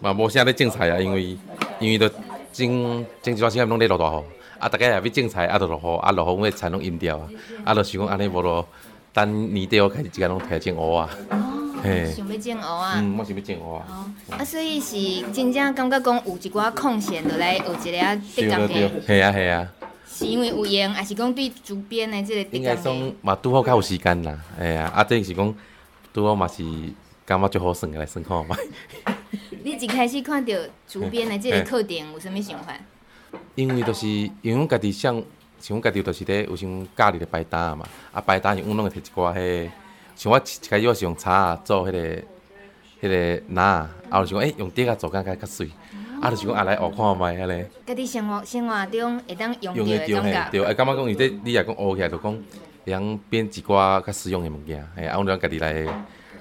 [0.00, 1.36] 嘛无啥咧种菜啊，因为
[1.80, 2.08] 因为都
[2.52, 4.22] 种种一段时间拢咧落大雨。
[4.58, 7.28] 啊，大家也要种菜，啊，就落雨，啊，落雨，我田拢淹掉啊，
[7.64, 8.64] 啊，就想讲安尼无咯，
[9.12, 11.10] 等年底我开始自家拢开始种蚵啊。
[11.82, 12.94] 哦，想要种蚵啊？
[12.98, 13.84] 嗯，我想要种蚵啊。
[13.88, 18.90] 哦，啊，所以是真正感觉讲有一寡空闲，落来学一个啊，竹工艺。
[19.06, 19.68] 系啊系啊。
[20.06, 22.56] 是因为有闲，还是讲对竹编的这个？
[22.56, 24.38] 应该讲嘛，拄好较有时间啦。
[24.58, 25.54] 哎呀，啊，这是讲
[26.12, 26.62] 拄好嘛是
[27.24, 28.56] 感觉最好算的来算看嘛。
[29.64, 30.54] 你一开始看到
[30.86, 32.74] 竹编的这个课程，有啥物想法？
[33.54, 35.14] 因为就是因为阮家己想
[35.58, 39.70] 像阮家己就是咧有想教你咧摆单嘛，啊摆单是阮拢会摕一寡迄，
[40.14, 42.22] 像我一开始我是用叉做迄个
[43.02, 45.68] 迄个篮，啊就想讲诶用竹仔做甲较较水，
[46.20, 47.64] 啊就想讲啊来学看觅安尼。
[47.86, 50.48] 家己生活生活中会当用到的感觉。
[50.52, 52.32] 对，哎感觉讲伊这你也讲学起来就讲
[52.84, 55.72] 会通变一寡较实用的物件，哎啊，阮就家己来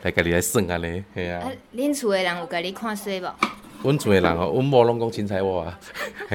[0.03, 1.41] 来家己来算安尼，系啊。
[1.75, 3.27] 恁厝的人有家己看水无？
[3.83, 5.79] 阮厝的人哦，阮某拢讲凊彩我啊，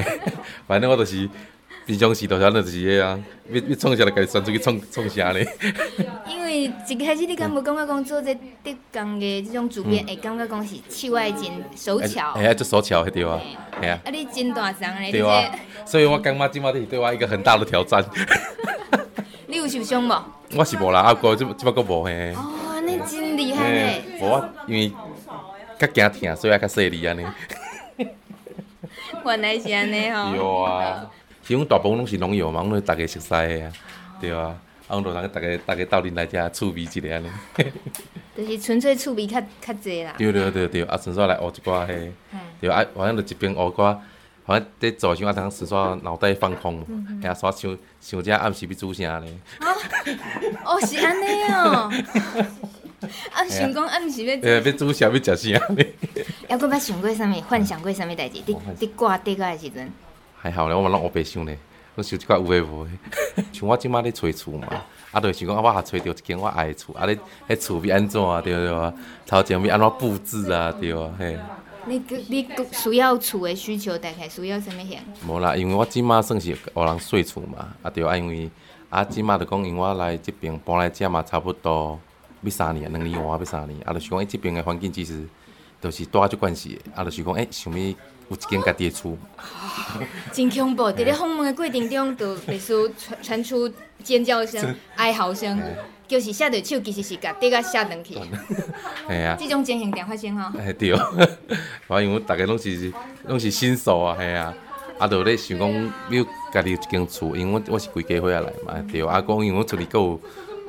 [0.67, 1.29] 反正我就是
[1.87, 3.19] 平常时都是安尼，就是迄啊，
[3.49, 5.47] 要要创啥就家己选出去创创啥咧。
[6.29, 11.45] 因为一开始你敢无感觉讲做这竹工的这种主编，会感觉讲是手爱真
[11.77, 12.33] 手巧。
[12.33, 13.41] 哎呀，做手巧，对啊，
[13.81, 14.01] 系啊。
[14.05, 15.51] 啊，你真大张嘞，对啊。
[15.85, 18.05] 所以我感觉今麦这是对我一个很大的挑战。
[19.47, 20.25] 你有受伤无？
[20.57, 22.35] 我是无啦，啊哥，这这麦个无嘿。
[22.35, 24.03] 哦，你真厉害嘞。
[24.21, 24.93] 无啊，因为。
[25.79, 27.23] 较惊疼，所以较细腻安尼。
[29.27, 30.35] 原来是安尼吼。
[30.35, 31.07] 有啊，
[31.47, 33.73] 其实阮大部分拢是农药嘛，拢是大家熟悉的啊，
[34.21, 37.31] 对啊，啊，阮就人大家大家斗阵来遮趣味一下安尼。
[38.37, 40.15] 就是纯粹趣味较较济啦。
[40.19, 42.13] 对对对对，啊，纯粹来学一寡嘿，
[42.61, 43.97] 对啊，反正就一边学寡，
[44.45, 46.85] 反正伫做啥啊，通纯粹脑袋放空，
[47.23, 49.33] 哎呀，煞想想遮暗时要煮啥咧。
[50.65, 51.93] 哦，是安尼哦。
[53.33, 55.85] 啊，想讲暗时要，要煮啥要食啥呢？
[56.49, 58.41] 还佫捌想过啥物，幻想过啥物代志？
[58.43, 59.93] 伫伫挂竹仔的时阵，
[60.51, 61.59] 还好咧，我嘛拢乌白想咧，
[61.95, 63.45] 我想一寡有诶无诶。
[63.53, 64.69] 像我即摆咧找厝嘛，
[65.11, 68.41] 啊，着想讲啊，我也找着一间我爱诶厝，啊，咧迄厝要安怎啊？
[68.41, 68.93] 对对啊，
[69.27, 70.73] 头前要安怎布置啊？
[70.81, 71.39] 对啊，嘿。
[71.89, 75.03] 你你需要厝诶需求大概需要啥物样？
[75.27, 78.51] 无啦，因为我即马算是有人说厝嘛，啊对啊，因为
[78.91, 81.99] 啊即马着讲，因为我来即边搬来遮嘛，差不多。
[82.43, 85.27] 要三年，两年外要三年，啊，就是讲，伊即边诶环境其实
[85.81, 87.95] 着是大足关系，啊，就是讲，诶，想要
[88.29, 89.17] 有一间家己的厝。
[90.33, 90.85] 真恐怖！
[90.85, 93.71] 伫咧访问的过程中，就历史传传出
[94.03, 95.61] 尖叫声、 哀嚎声，
[96.09, 98.15] 就是写着手，其实是甲竹仔写断去。
[98.15, 99.37] 系 啊。
[99.39, 100.59] 这种情形常发生吼。
[100.59, 100.95] 哎对，
[101.87, 102.93] 反正因为大家拢是
[103.27, 104.55] 拢是新手啊，系啊，
[104.99, 105.73] 啊，就咧想讲
[106.11, 110.21] 要家己有一间厝，因为我我是规家伙仔来嘛，对，啊，讲因为我厝里阁有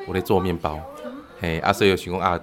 [0.08, 0.80] 有咧做面包。
[1.40, 2.40] 嘿，啊，所以想讲啊，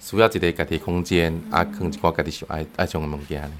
[0.00, 3.50] 需要一个家己空间，啊，放一寡家己想爱爱种的物件。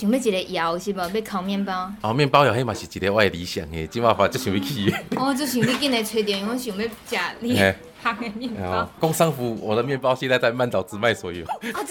[0.00, 0.96] 哦，想要一个窑是无？
[1.14, 1.90] 要烤面包。
[2.02, 4.94] 哦，面包窑迄嘛是一个我的理想诶，即马发即想要去。
[5.16, 7.54] 哦，就想你紧来找着，因为想要食你
[8.02, 8.88] 烘的面包。
[8.98, 11.44] 工商服，我的面包现在在曼岛只卖所有。
[11.44, 11.88] 哦，真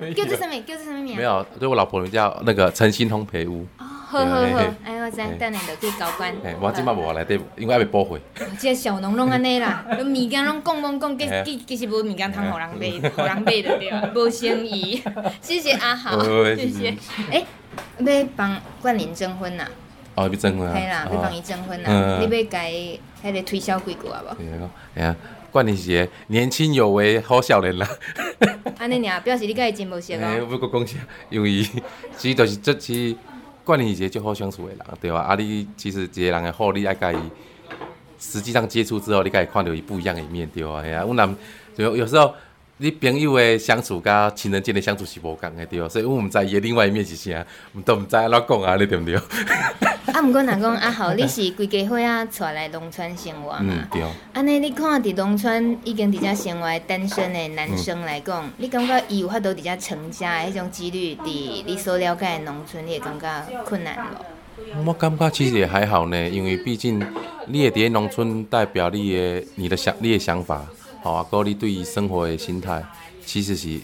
[0.00, 0.12] 的？
[0.14, 0.60] 叫做什么？
[0.62, 1.16] 叫做什么名？
[1.16, 3.66] 没有，对我老婆名叫那个诚心烘焙屋。
[4.12, 6.34] 好好好，哎，我知，等下就去交关。
[6.60, 8.20] 我即摆无来得，因为还袂补回。
[8.58, 15.02] 即个小农拢安尼啦， 拢物件拢讲讲讲，其其实无物件通互人买，互人买的对啊， 无生意。
[15.40, 16.22] 谢谢阿豪，
[16.54, 16.94] 谢谢。
[17.30, 17.42] 哎，
[18.00, 19.66] 要帮冠霖征婚呐？
[20.14, 20.78] 哦，要征婚啊？
[20.78, 22.18] 系啦，要帮伊征婚呐。
[22.20, 24.22] 你要改迄个推销几句啊？
[24.28, 24.36] 无？
[24.94, 25.16] 系啊，
[25.50, 27.88] 冠霖是年轻有为好少年啦。
[28.76, 30.20] 安尼尔表示你甲伊真无熟啊。
[30.22, 30.98] 哎，不过讲啥，
[31.30, 31.62] 因为
[32.18, 33.16] 其实就是这次。
[33.64, 35.20] 冠霖是一个最好相处的人，对吧？
[35.20, 37.16] 啊，你其实一个人的好，你爱甲伊
[38.18, 41.36] 实际上接触之后，你甲伊看到伊不一样的一面，对啊，系啊，阮人
[41.76, 42.34] 就有时候。
[42.82, 47.46] 你朋友的相处，甲情人间的相处是无共的，对，所以我们知伊另外一面是啥，
[47.84, 49.14] 都唔知安怎讲啊，你对不对？
[50.12, 53.60] 啊，毋过若讲阿豪，你是规家伙仔带来农村生活嘛？
[53.62, 54.02] 嗯，对。
[54.32, 63.96] 安尼，你看伫农村已经伫遮生活单身的男生来讲，嗯、你感觉伊有法度伫遮成家的迄种几率，伫你所了解的农村，你会感觉困难
[64.74, 64.84] 无？
[64.86, 67.00] 我感觉其实也还好呢，因为毕竟
[67.46, 70.66] 你也伫农村，代表你的你的想你的想法。
[71.02, 72.82] 好啊，哥，你对于生活的心态
[73.26, 73.80] 其实是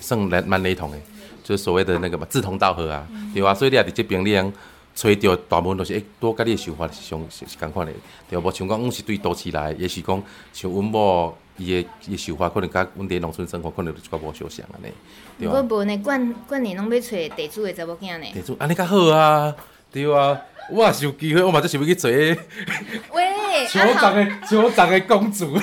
[0.00, 0.98] 算蛮蛮雷同的，
[1.44, 3.54] 就是所谓的那个嘛，志同道合啊，对啊？
[3.54, 4.52] 所以你也伫这边，你通
[4.96, 7.92] 揣到大部分都是诶，多甲你的想法是相是是共款的，
[8.28, 8.50] 对无？
[8.50, 10.20] 像讲阮是对都市来，也是讲
[10.52, 14.92] 像阮某伊的伊想法，可能甲阮伫农村生活可能就较无相像安尼，
[15.38, 15.62] 对吧？
[15.62, 18.26] 无呢，惯惯年拢要找地主的查某囝呢。
[18.34, 19.54] 地主安尼较好啊，
[19.92, 20.40] 对啊，
[20.72, 22.08] 我也是有机会，我嘛就想要去找。
[22.08, 25.56] 喂， 酋长的酋长的公主。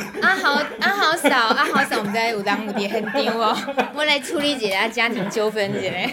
[1.13, 3.55] 阿豪阿豪嫂阿豪嫂，我们在有当有点很丢哦。
[3.93, 6.09] 我来处理一下家庭纠纷，姐。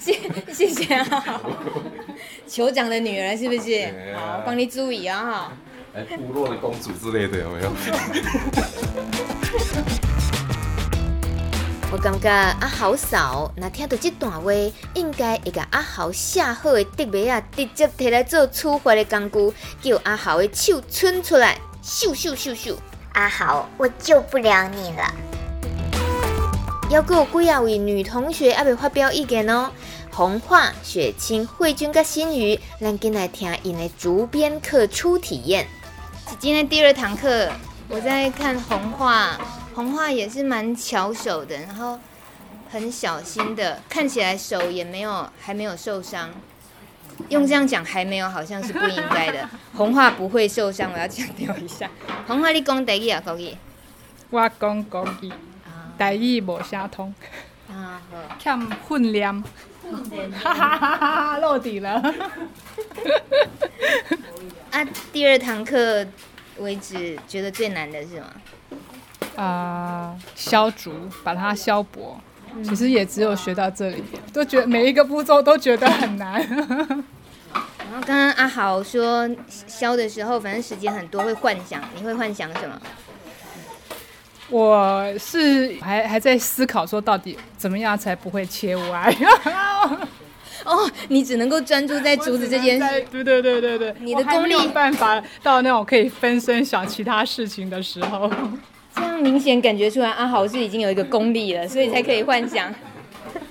[0.00, 0.18] 谢
[0.52, 1.40] 谢谢阿豪。
[2.48, 3.86] 酋长的女儿是不是？
[4.16, 5.52] 好，帮你注意啊哈。
[5.94, 7.72] 哎，部落的公主之类的有没有？
[11.92, 14.50] 我感觉阿豪嫂，那听到这段话，
[14.94, 22.74] 应该会甲阿豪写好的竹帘啊，直接摕来做处罚的工具，叫阿豪的手伸出来，咻咻咻咻。
[23.12, 25.14] 阿豪，我救不了你了。
[26.90, 29.70] 还佫有几啊位女同学还未发表意见哦。
[30.10, 35.66] 红化、雪清、慧君跟新宇，咱今来听因的竹编课初体验。
[36.38, 37.50] 今天第二堂课，
[37.88, 39.30] 我在看红樺。
[39.74, 41.98] 红樺也是蛮巧手的，然后
[42.70, 46.30] 很小心的，看起来手也没有还没有受伤。
[47.28, 49.48] 用这样讲还没有，好像是不应该的。
[49.74, 51.88] 红话不会受伤，我要强调一下。
[52.26, 53.56] 红话，你讲台语啊，国语？
[54.30, 55.32] 我讲国语，
[55.98, 57.14] 台语无啥通。
[57.68, 58.16] 啊好。
[58.38, 59.44] 欠训练。
[60.42, 61.38] 哈哈哈哈！
[61.38, 62.00] 落底了。
[64.70, 66.06] 啊，第二堂课
[66.58, 68.26] 为止，觉得最难的是什么？
[69.36, 72.18] 啊、呃，削竹，把它消薄，
[72.62, 76.40] 其实也只有学到这里，都觉得每一个步骤都觉得很难。
[77.52, 79.28] 然后刚刚阿豪说
[79.66, 82.80] 削的时候，反正时间很多，会幻想，你会幻想什么？
[84.48, 89.14] 我是还还在思考说，到底怎么样才不会切歪？
[90.64, 93.00] 哦，你只能够专注在竹子这件事。
[93.10, 98.30] 对对对对对，你的功力没有办法到那种可以分身想其他事情的时候。
[98.94, 102.72] 这样明显感觉出来，阿豪是已经有一个功力了，所以才可以幻想。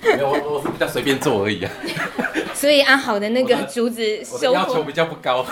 [0.03, 1.71] 没有，我我是比较随便做而已啊。
[2.53, 5.45] 所以阿豪的那个竹子收，要求比较不高。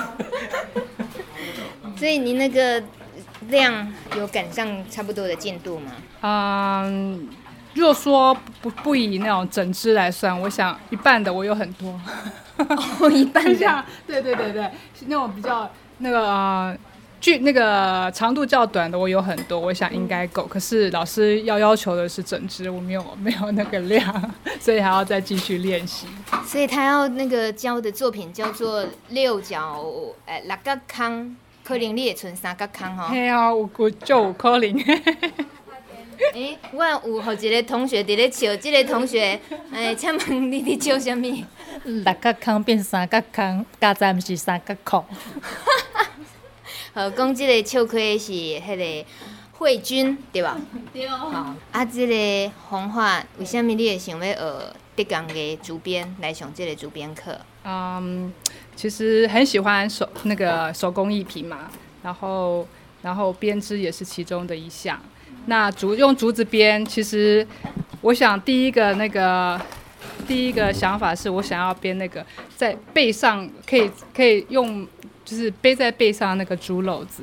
[1.98, 2.82] 所以你那个
[3.48, 5.92] 量有赶上差不多的进度吗？
[6.22, 7.28] 嗯，
[7.74, 12.00] 如果说不不以那种整枝来算，我想一半的我有很多。
[12.58, 13.86] 哦，一半的。
[14.06, 14.70] 对对对对，
[15.08, 16.22] 那种比较那个。
[16.28, 16.78] 呃
[17.22, 20.46] 距那个长度较短的我有很多，我想应该够。
[20.46, 26.08] 可是老师要要求的是整只，我没有没有那个量，所以还要再继续练习。
[26.46, 29.86] 所以他要那个教的作品叫做六角
[30.26, 33.10] 诶六角空，可能你也存三角空吼。
[33.10, 34.70] 嘿啊，有有就有可能。
[36.34, 39.40] 诶、欸，我有好一个同学伫咧笑，这个同学
[39.72, 41.46] 诶，请问你伫笑什么？
[41.86, 45.04] 六角空变三角空，加在毋是三角空。
[46.94, 49.08] 呃，讲这个笑亏是迄个
[49.54, 50.60] 慧君，对吧？
[50.92, 51.18] 对哦。
[51.32, 57.38] 好，啊，这个红樺，为什么你会想要学德钢的主编来上这个主编课？
[57.64, 58.34] 嗯，
[58.76, 61.70] 其实很喜欢手那个手工艺品嘛，
[62.02, 62.68] 然后
[63.04, 65.00] 然后编织也是其中的一项。
[65.46, 67.46] 那竹用竹子编，其实
[68.02, 69.60] 我想第一个那个
[70.28, 72.26] 第一个想法是我想要编那个
[72.56, 74.88] 在背上可以可以用。
[75.30, 77.22] 就是背在背上那个竹篓子，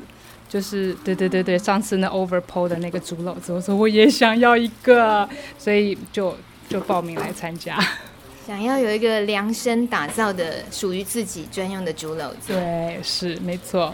[0.48, 5.28] 就是对对对对，上次那 overpo 的那个竹篓子，我说我也想要一个，
[5.58, 6.36] 所以就
[6.68, 7.76] 就报名来参加。
[8.46, 12.52] 想要有一个量身打造的属于自己专用的竹篓子。
[12.52, 13.92] 对，是没错。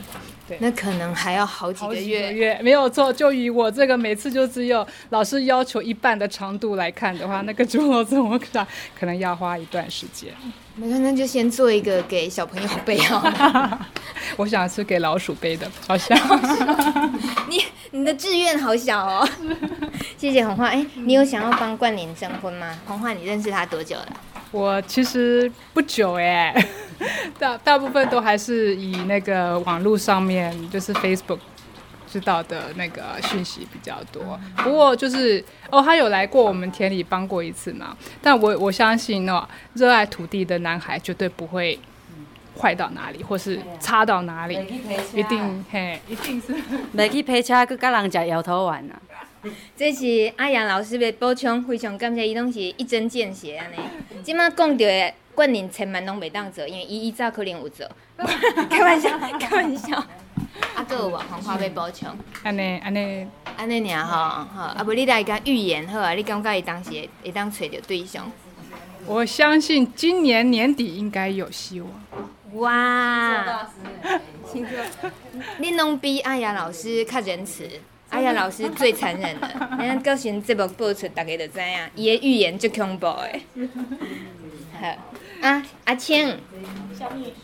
[0.59, 3.13] 那可能还要好几个月，个月没有错。
[3.13, 8.67] 就以我这个每次就只有老师要求一半的长度来看的话，那个竹篓子我想
[8.99, 10.33] 可能要花一段时间。
[10.75, 13.79] 没事，那就先做一个给小朋友背好。
[14.37, 16.19] 我想是给老鼠背的，好像。
[17.49, 19.29] 你你的志愿好小哦。
[20.17, 20.69] 谢谢红花。
[20.69, 22.79] 哎，你有想要帮冠霖征婚吗？
[22.87, 24.09] 红花，你认识他多久了？
[24.53, 26.55] 我其实不久哎，
[27.39, 31.39] 大大部分都还是以那个网络上面，就是 Facebook
[32.07, 34.39] 知道的那个讯息比较多。
[34.59, 37.97] 不过就是哦，他有来过我们田里帮过一次嘛。
[38.21, 41.79] 但我我相信哦，热爱土地的男孩绝对不会
[42.61, 44.55] 坏到哪里，或是差到哪里，
[45.15, 46.55] 一定嘿，一定是
[46.93, 49.01] 没去陪车，去跟人家摇头丸啊。
[49.77, 53.77] 这是阿阳老师的补充，非常感谢伊拢是一针见血安尼。
[54.23, 57.87] 即马讲到的冠霖千万拢袂当做，因为伊伊早可能有做。
[58.71, 59.97] 开玩笑，开玩笑。
[60.75, 62.17] 啊，搁有无红花要补充？
[62.43, 63.27] 安尼安尼
[63.57, 64.17] 安尼尔吼，
[64.55, 66.13] 好，啊不，你来甲预言好啊？
[66.13, 68.31] 你感觉伊当时会会当找着对象？
[69.07, 71.91] 我相信今年年底应该有希望。
[72.55, 73.67] 哇！
[74.53, 75.11] 听说，
[75.61, 77.69] 恁拢比阿雅老师较仁慈。
[78.13, 79.49] 阿阳老师最残忍的，
[79.79, 83.41] 你看到时节目播出，大家就知影，伊的预言最恐怖的。
[84.79, 84.87] 好，
[85.41, 86.39] 啊，阿青，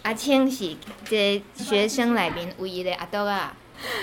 [0.03, 0.77] 阿青是
[1.09, 3.57] 这学生里面唯一的阿斗啊。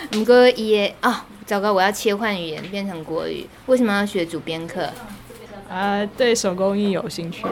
[0.10, 3.46] 不过伊的哦，糟糕，我要切换语言变成国语。
[3.68, 4.90] 为什么要学主编课？
[5.70, 7.46] 啊，对手工艺有兴趣。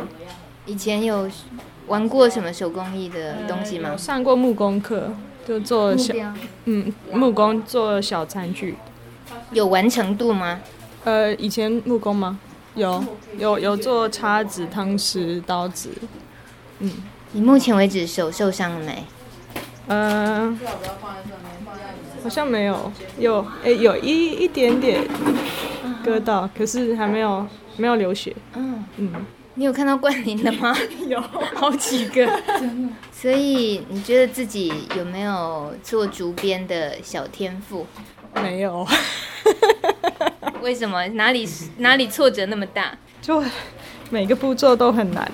[0.66, 1.30] 以前有
[1.86, 3.90] 玩过什么手工艺的东西吗？
[3.92, 5.14] 有上过木工课，
[5.48, 6.16] 就做小，
[6.66, 8.76] 嗯，木工做小餐具。
[9.52, 10.60] 有完成度吗？
[11.04, 12.40] 呃，以前木工吗？
[12.76, 13.04] 有，
[13.38, 15.90] 有有做叉子、汤匙、刀子。
[16.80, 16.92] 嗯，
[17.34, 19.04] 你目前为止手受伤了没？
[19.88, 20.58] 呃，
[22.24, 25.06] 好像没有，有，诶、欸，有一一点点
[26.04, 27.46] 割到，可是还没有
[27.78, 28.36] 没有流血。
[28.56, 29.12] 嗯嗯，
[29.56, 30.74] 你有看到冠霖的吗？
[31.08, 31.22] 有，
[31.56, 32.26] 好几个，
[32.60, 32.94] 真的。
[33.12, 37.86] 所以你觉得自己有没有做竹编的小天赋？
[38.42, 38.88] 没有。
[40.62, 41.06] 为什么？
[41.10, 42.98] 哪里哪里挫折那么大？
[43.22, 43.44] 就
[44.10, 45.30] 每个步骤都很难，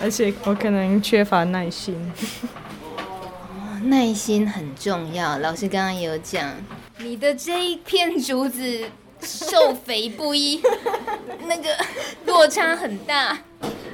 [0.00, 2.12] 而且我可能缺乏耐心。
[3.84, 5.38] 耐心很重要。
[5.38, 6.52] 老师刚刚有讲，
[6.98, 8.84] 你的这一片竹子
[9.22, 10.60] 瘦肥不一，
[11.46, 11.68] 那个
[12.26, 13.38] 落差很大。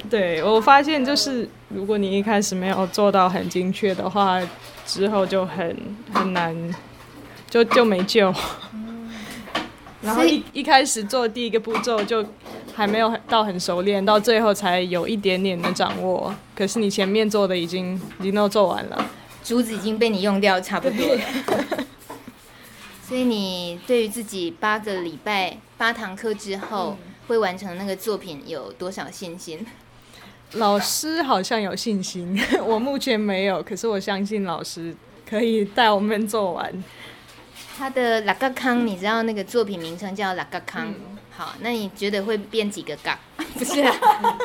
[0.09, 4.39] 对，我发现就是，如果你一开始没有做到很精确的话，
[4.85, 5.75] 之后就很
[6.13, 6.55] 很难，
[7.53, 8.33] 就就没救。
[10.01, 12.25] 然后一一开始做第一个步骤就
[12.73, 16.33] 还没有到很熟练，到最后才有一点点的掌握。
[16.55, 19.05] 可是你前面做的已经已经都做完了，
[19.43, 21.21] 竹子已经被你用掉差不多了。
[23.07, 26.97] 所以你对于自己八个礼拜八堂课之后
[27.27, 29.63] 会完成那个作品有多少信心？
[30.53, 34.95] 老师好像有信心，我目前没有，可是我相信老师
[35.29, 36.83] 可以带我们做完。
[37.75, 40.81] 他的六角空，你知道那个作品名称叫六角空。
[40.81, 43.19] 嗯、好，那你觉得会变几个嘎？
[43.55, 43.93] 不是啊，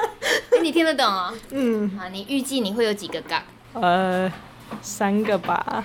[0.63, 1.35] 你听得懂哦。
[1.51, 1.99] 嗯。
[1.99, 3.45] 好，你预计你会有几个嘎？
[3.75, 4.33] 呃，
[4.81, 5.85] 三个吧。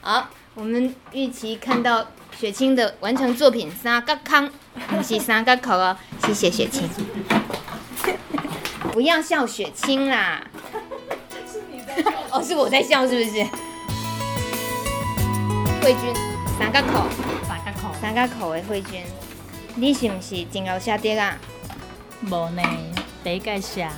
[0.00, 2.06] 好，我们预期看到
[2.38, 4.48] 雪清的完成作品三个康，
[4.88, 5.96] 不是三个口哦。
[6.24, 6.88] 谢谢雪清。
[8.92, 10.42] 不要笑雪清啦。
[11.50, 12.10] 是你在笑。
[12.30, 13.46] 哦，是我在笑，是不是？
[15.88, 16.14] 慧君，
[16.58, 16.98] 三角裤，
[17.48, 19.00] 三角裤，三角裤的慧君，
[19.76, 21.34] 你是不是真会写字啊？
[22.26, 22.62] 无呢，
[23.24, 23.88] 得改写。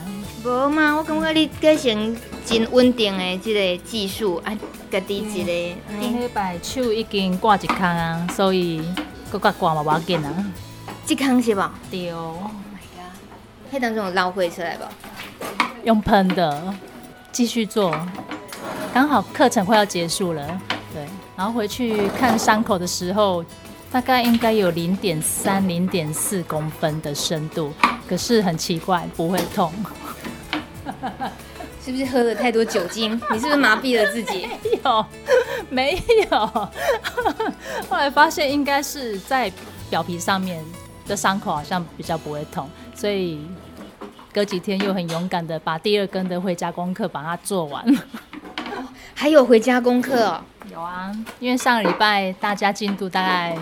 [0.45, 2.17] 无嘛，我感觉你个性
[2.47, 4.57] 真稳定的这个技术啊，
[4.89, 5.81] 家己一个。
[5.99, 8.81] 顶礼拜手已经挂一空啊，所以
[9.29, 10.33] 搁较挂嘛，无要紧啊。
[11.05, 11.75] 这空是吧？
[11.91, 12.13] 对。
[12.13, 13.75] Oh my god！
[13.75, 14.85] 迄当中有捞会出来不？
[15.83, 16.73] 用喷的，
[17.33, 17.93] 继续做。
[18.95, 20.61] 刚好课程快要结束了，
[21.41, 23.43] 然后回去看伤口的时候，
[23.91, 27.73] 大概应该有零点三、零点四公分的深度，
[28.07, 29.73] 可是很奇怪，不会痛。
[31.83, 33.19] 是不是喝了太多酒精？
[33.33, 34.47] 你是不是麻痹了自己？
[34.61, 35.07] 没有，
[35.71, 36.47] 没有。
[37.89, 39.51] 后来发现应该是在
[39.89, 40.63] 表皮上面
[41.07, 43.41] 的伤口好像比较不会痛，所以
[44.31, 47.99] 隔几天又很勇敢的把第二根的回家功课把它做完了。
[49.15, 50.45] 还有回家功课哦。
[50.73, 53.57] 有啊，因为上个礼拜大家进度大概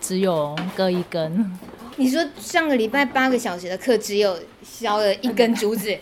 [0.00, 1.58] 只有各一根。
[1.96, 5.86] 你说上个礼拜八个小时的课只有削了一根竹子？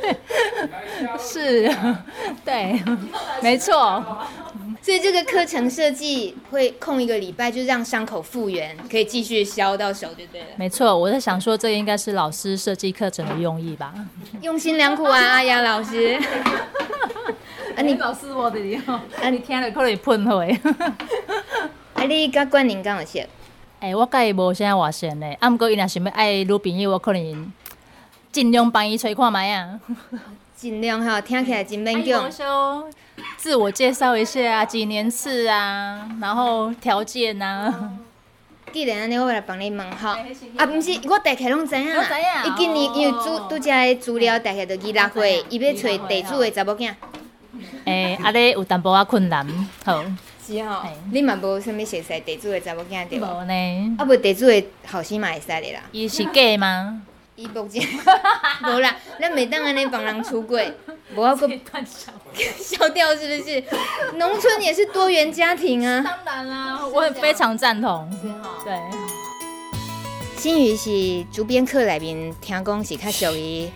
[0.00, 0.14] 对，
[1.18, 1.76] 是，
[2.44, 2.82] 对，
[3.42, 4.02] 没错。
[4.80, 10.46] 所以这个课程设计会空一个礼拜，就让伤口复原，可以继续削到手就对了。
[10.56, 13.94] 没错，我在想说，这应该是老师设计课程的用意吧？
[14.42, 16.20] 用心良苦啊，阿雅老师。
[17.76, 20.60] 啊，你老师我的你哦，啊，你听了可能会喷血。
[21.94, 23.20] 啊，你甲冠霖敢有熟？
[23.80, 25.26] 哎，我甲伊无啥话熟呢。
[25.40, 27.52] 啊，毋过伊若想要爱女朋友，我可能
[28.30, 29.80] 尽量帮伊吹看卖啊，
[30.56, 32.84] 尽量吼，听起来真勉强。
[33.36, 37.92] 自我介绍一下啊，几年次啊，然后条件啊。
[38.72, 40.18] 既然安尼，我来帮你问哈。
[40.56, 41.94] 啊，毋是，我大概拢知影。
[41.94, 42.52] 我知影。
[42.52, 46.92] 伊今年因为拄拄只个资料大概都二六岁，伊要揣地主的查某囝。
[47.84, 49.46] 诶，阿咧有淡薄仔困难，
[49.84, 50.04] 好。
[50.46, 50.82] 是吼。
[51.10, 53.24] 你嘛无啥物熟悉地主的查某囝对无？
[53.24, 53.96] 无呢。
[53.98, 55.80] 啊，无地主的后生嘛会使的啦。
[55.92, 57.02] 伊是假吗？
[57.36, 57.82] 伊目前
[58.62, 60.72] 无啦，咱袂当安尼帮人出轨，
[61.16, 61.48] 无要搁
[62.58, 63.64] 消掉是不是？
[64.16, 66.04] 农村也是多元家庭啊。
[66.24, 68.08] 当然啦，我很非常赞同。
[68.64, 68.74] 对。
[70.36, 73.68] 新宇是主编课内面听讲是较属于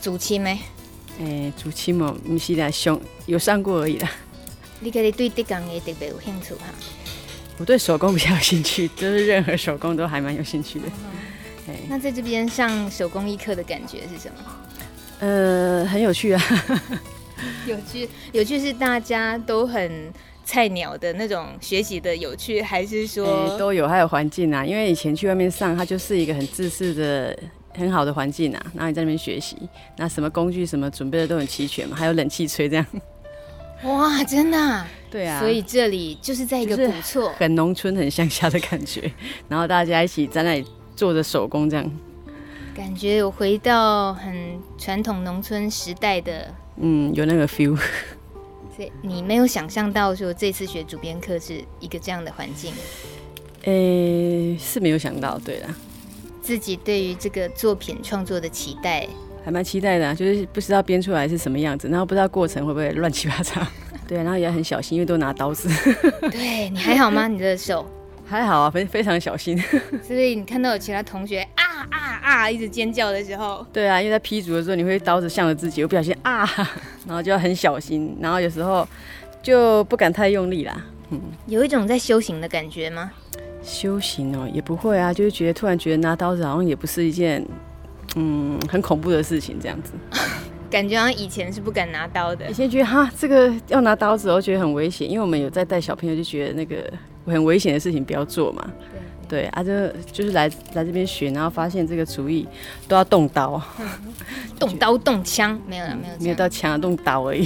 [0.00, 0.50] 竹青的。
[1.18, 4.10] 诶，主持嘛，毋是啦，上有上过而已啦。
[4.80, 6.66] 你家己对这工也特别有兴趣哈？
[7.58, 10.86] 我对手工比较有兴趣，就是任何手工都还蛮有兴趣的。
[11.88, 14.36] 那在这边上手工艺课的感觉是什么？
[15.20, 16.42] 呃，很有趣啊。
[17.66, 20.12] 有趣，有趣是大家都很
[20.44, 23.88] 菜鸟的那种学习的有趣，还是说、欸、都有？
[23.88, 27.36] 还有环境啊，因为以前去外面上，它就是一个很自私的、
[27.76, 28.62] 很好的环境啊。
[28.74, 29.56] 然后你在那边学习，
[29.96, 32.86] 那什么工具什么准备的都很齐全嘛，还有冷气吹这样。
[33.84, 34.88] 哇，真的、啊？
[35.10, 35.38] 对啊。
[35.38, 39.12] 所以这里就是在一个古厝，很农村、很乡下的感觉。
[39.48, 40.66] 然后大家一起在那里。
[40.96, 41.90] 做着手工这样，
[42.74, 47.76] 感觉有回到很传统农村时代的，嗯，有那个 feel。
[48.74, 52.72] 所以你没有想象到说这次学主编课是一个这样的环境？
[53.64, 55.74] 诶、欸，是没有想到，对啦。
[56.46, 59.04] 自己对于这个作品创作的期待，
[59.44, 63.60] 还蛮期待的、啊，就是不知道编出来是什么样子，然后不知道过程会不会乱七八糟。
[64.06, 65.68] 对，然后也很小心，因为都拿刀子。
[66.30, 67.26] 对，你还好吗？
[67.26, 67.84] 你的手？
[68.24, 69.60] 还好啊，非非常小心。
[70.06, 76.48] 所以你看到有其他同学啊啊啊一直尖叫的时候，对啊，因为在劈竹的时候，你会刀子向着自己，我不小心啊，
[77.08, 78.86] 然后就要很小心，然后有时候
[79.42, 80.80] 就不敢太用力啦。
[81.10, 83.10] 嗯，有一种在修行的感觉吗？
[83.66, 87.44] 修行哦，也不会啊，就是觉得突然觉得拿刀子好像也不是一件
[88.14, 89.92] 嗯很恐怖的事情，这样子。
[90.70, 96.92] 感觉好像以前是不敢拿刀的，以前觉得哈这个要拿刀子，我觉得很危险，因为我们有在带小朋友，就觉得那个。
[97.28, 98.64] 很危险的事情不要做嘛，
[99.28, 102.46] 对，对啊，就就是来来这边学，然后发现这个厨艺
[102.86, 103.60] 都要动刀，
[104.60, 107.44] 动刀动枪，没有了，没有，没有到枪，动刀而已。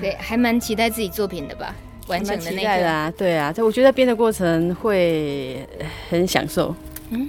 [0.00, 1.76] 对，还蛮期待自己作品的吧，
[2.08, 5.66] 完成的那个啊，对啊，这我觉得编的过程会
[6.10, 6.74] 很享受。
[7.10, 7.28] 嗯，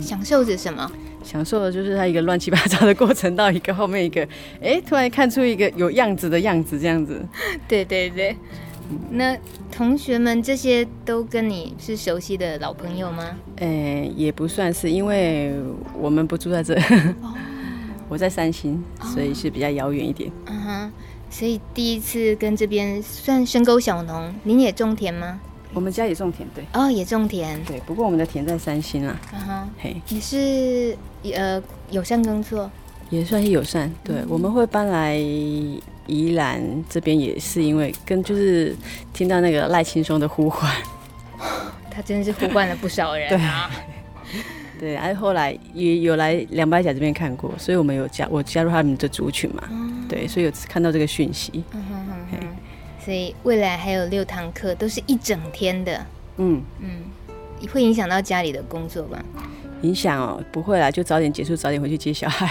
[0.00, 0.90] 享受是什么？
[1.22, 4.26] 享受的就是它一个乱七八糟的过程，到一个后面一个，
[4.62, 7.24] 哎，突然看出一个有样子的样子，这样子。
[7.68, 8.36] 对对对。
[9.10, 9.36] 那
[9.70, 13.24] 同学们这些都跟你是熟悉的老朋友吗？
[13.58, 15.54] 呃、欸，也不算是，因为
[15.96, 16.74] 我们不住在这，
[17.22, 17.32] 哦、
[18.08, 18.82] 我在三星，
[19.14, 20.28] 所以是比较遥远一点。
[20.46, 20.92] 嗯哼，
[21.30, 25.40] 所以第一次跟这边算深沟小农，您也种田吗？
[25.72, 26.64] 我们家也种田，对。
[26.74, 27.80] 哦，也种田，对。
[27.86, 29.18] 不过我们的田在三星啊。
[29.32, 30.96] 嗯哼，嘿，你是
[31.32, 32.70] 呃友善耕作，
[33.08, 33.90] 也算是友善。
[34.04, 35.16] 对，嗯、我们会搬来。
[36.06, 38.74] 宜兰这边也是因为跟就是
[39.12, 40.68] 听到那个赖青松的呼唤，
[41.88, 43.70] 他真的是呼唤了不少人啊。
[43.70, 43.84] 对，
[44.88, 49.62] 然后后来也有来两百甲这边看过，所以我们有加我加入他们的族群嘛。
[49.70, 51.64] 嗯、对，所以有看到这个讯息。
[51.72, 52.38] 嗯哼哼哼。
[53.04, 56.06] 所以未来还有六堂课，都是一整天的。
[56.36, 56.90] 嗯嗯，
[57.72, 59.18] 会影响到家里的工作吗？
[59.82, 62.50] 影响哦，不会啦，就早点结束，早点回去接小孩。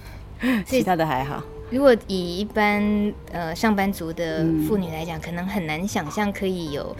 [0.64, 1.42] 其他的还好。
[1.70, 6.96] 如果以一般呃上班族的妇女来讲，嗯、可能很难想象可以有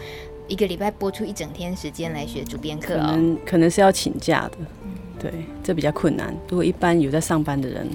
[0.51, 5.31] 一个礼拜播出一整天时间来学主编课，可能可能是要请假的，嗯、对，
[5.63, 6.35] 这比较困难。
[6.49, 7.87] 如果一般有在上班的人，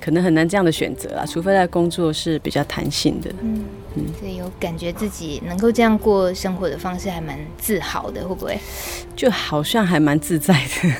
[0.00, 3.30] 可能很难这样的选择啊，除非在工作是比较弹性的。
[3.42, 3.62] 嗯
[3.96, 8.58] 嗯，所以有感觉自己能够这样过生活的方式，还蛮自豪的，会不会？
[9.14, 10.94] 就好像还蛮自在的。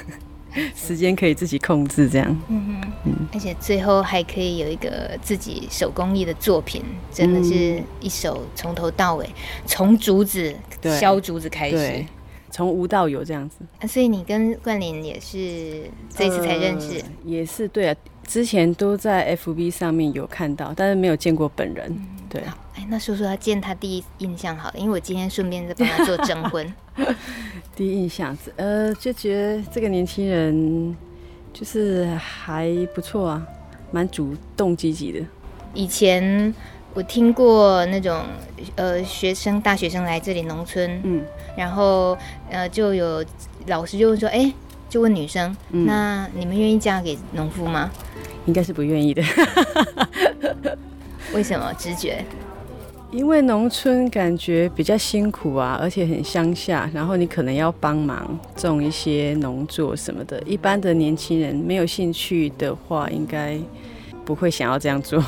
[0.77, 2.43] 时间可以自己控制，这样。
[2.49, 6.83] 嗯哼，嗯，而且最后还可以有一个自己手工艺的作品，
[7.13, 9.29] 真的是一手从头到尾，
[9.67, 12.05] 从竹子削竹子开始，
[12.51, 13.57] 从无到有这样子。
[13.81, 16.99] 啊，所以你跟冠霖也是这次才认识？
[16.99, 17.97] 呃，也是对啊，
[18.27, 21.87] 之前都在 FB 上面有看到，但是没有见过本人。
[21.89, 22.43] 嗯，对。
[22.75, 26.75] 哎，那说说他见他第一印象好了，因为我今天顺便在帮他做征婚。
[27.77, 30.97] 第一印象，呃，就觉得这个年轻人
[31.53, 33.47] 就是还不错啊，
[33.91, 35.21] 蛮主动积极的。
[35.75, 36.55] 以前
[36.95, 38.23] 我听过那种
[38.77, 41.23] 呃学生大学生来这里农村，嗯，
[41.57, 42.17] 然后
[42.51, 43.23] 呃就有
[43.67, 44.53] 老师就会说，哎，
[44.93, 47.91] 就问女生，嗯、那你们愿意嫁给农夫吗？
[48.45, 49.23] 应该是不愿意的。
[51.33, 51.73] 为什么？
[51.79, 52.23] 直觉？
[53.11, 60.39] 因为农村感觉比较辛苦啊，而且很乡下，然后你可能要帮忙种一些农作什么的。
[60.43, 63.59] 一般的年轻人没有兴趣的话，应该
[64.27, 65.25] 不会想要这样做。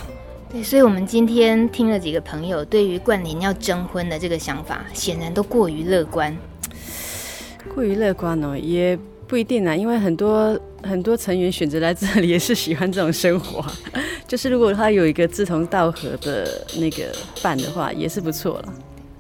[0.50, 6.36] 对，所以我们今天听了几个朋友对于冠霖要征婚的这个想法，显然都过于乐观。
[7.74, 8.98] 过于乐观哦，也
[9.34, 13.66] 不一定啊，因为很多很多成员选择来这里也是喜欢这种生活。
[14.28, 17.12] 就是如果他有一个志同道合的那个
[17.42, 18.74] 伴的话，也是不错了。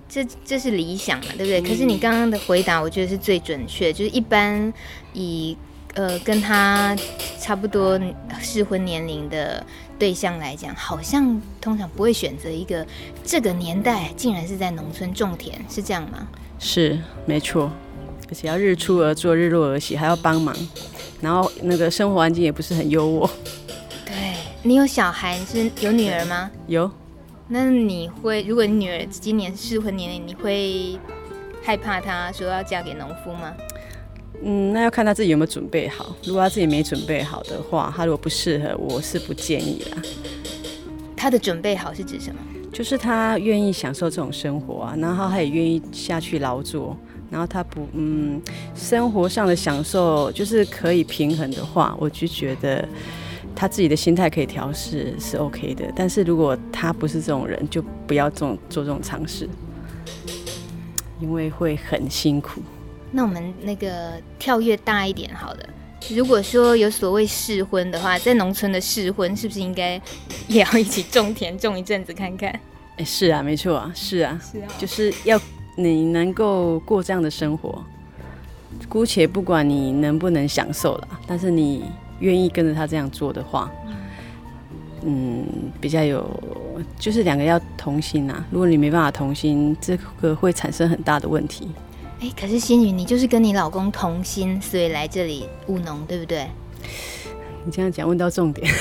[0.08, 1.60] 这这是理想嘛，对不对？
[1.60, 3.92] 嗯、可是你刚刚的回答，我觉得是最准确。
[3.92, 4.72] 就是一般
[5.14, 5.56] 以
[5.94, 6.96] 呃跟他
[7.40, 8.00] 差不多
[8.40, 9.66] 适婚年龄的
[9.98, 12.86] 对象来讲，好像通常不会选择一个
[13.24, 16.28] 这个年代竟然是在农村种田，是这样吗？
[16.60, 17.68] 是，没错。
[18.28, 20.54] 而且要日出而作，日落而息，还要帮忙，
[21.20, 23.30] 然后那个生活环境也不是很优渥。
[24.06, 24.14] 对
[24.62, 26.50] 你有小孩，你是有女儿吗？
[26.66, 26.90] 有。
[27.46, 30.98] 那你会，如果你女儿今年适婚年龄，你会
[31.62, 33.52] 害怕她说要嫁给农夫吗？
[34.42, 36.16] 嗯，那要看她自己有没有准备好。
[36.24, 40.02] 如果她自己没准备好的话，她如果不适合，我是不建议啦。
[41.14, 42.40] 她的准备好是指什么？
[42.72, 46.96] 就是她愿意享受这种生活啊，然后她也愿意下去劳作，
[47.34, 48.40] 然后他不，嗯，
[48.76, 52.88] 生活上的享受就是可以平衡的话，我就觉得。
[53.56, 59.48] 他自己的心态可以调试是 OK 的，但是如果他不是这种人，就不要这种做这种尝试，
[61.20, 62.60] 因为会很辛苦。
[63.12, 65.68] 那我们那个跳跃大一点好了，
[66.10, 70.02] 如果说有所谓试婚的话，在农村的试婚是不是应该
[70.48, 72.50] 也要一起种田种一阵子看看？
[72.96, 75.40] 哎，是啊，没错啊，是啊，是啊，就是要
[75.76, 77.82] 你能够过这样的生活，
[78.88, 81.84] 姑且不管你能不能享受了，但是你。
[82.20, 83.68] 愿意跟着他这样做的话，
[85.02, 85.44] 嗯，
[85.80, 86.24] 比较有，
[86.96, 88.42] 就是两个要同心啊。
[88.52, 91.68] 如果你没办法同心，这个会产生很大的问题。
[92.20, 96.46] 哎，可是心宇，你就是跟你老公同心，所以来这里务农，对不对？
[97.64, 98.72] 你这样讲问到重点。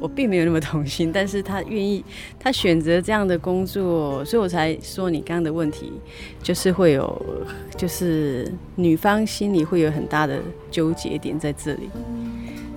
[0.00, 2.04] 我并没有那么同心，但是他愿意，
[2.38, 5.92] 他选择这样的工作，所以我才说你刚刚的问题，
[6.42, 7.20] 就是会有，
[7.76, 10.40] 就是女方心里会有很大的
[10.70, 11.90] 纠结点在这里，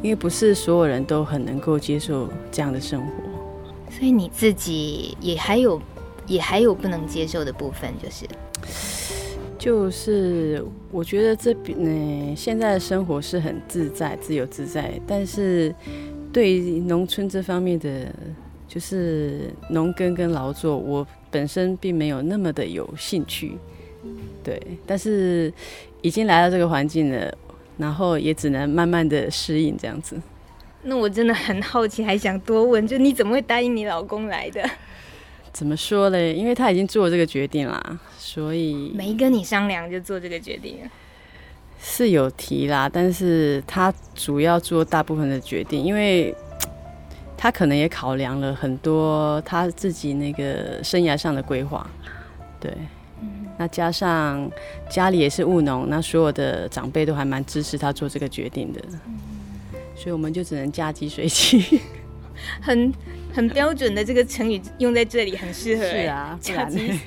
[0.02, 3.12] 因为不是所有人都很能够接受这样的生活，
[3.92, 5.80] 所以你自己也还有，
[6.26, 8.26] 也还有不能接受的部分，就是，
[9.60, 15.72] 就是我觉得这边呢，现在的生活是很自在、自由自在，但是。
[16.34, 18.14] 对于农村这方面的，
[18.68, 23.58] 就是农耕跟劳作，我本身并没有那么的有兴趣，
[24.44, 25.54] 对，但是
[26.02, 27.38] 已经来到这个环境了，
[27.78, 30.20] 然后也只能慢慢的适应这样子。
[30.84, 34.64] 那我真的很好奇，还想多问，就你怎么会答应你老公来的？
[35.54, 36.34] 怎么说嘞？
[36.34, 40.78] 因为他已经做了这个决定啦，所以没跟你商量就做这个决定。
[41.84, 46.34] 是有提啦，但是他主要做大部分的决定，因为
[47.36, 51.90] 他可能也考量了很多他自己那个生涯上的规划，
[52.60, 52.72] 对，
[53.22, 54.50] 嗯、那加上
[54.90, 59.18] 家里也是务农，那所有的长辈都还蛮支持他做这个决定的，嗯、
[59.96, 61.82] 所以我们就只能嫁鸡随鸡，
[62.62, 62.94] 很
[63.34, 67.00] 很标准的这个成语用在这里很适合，是啊，嫁鸡，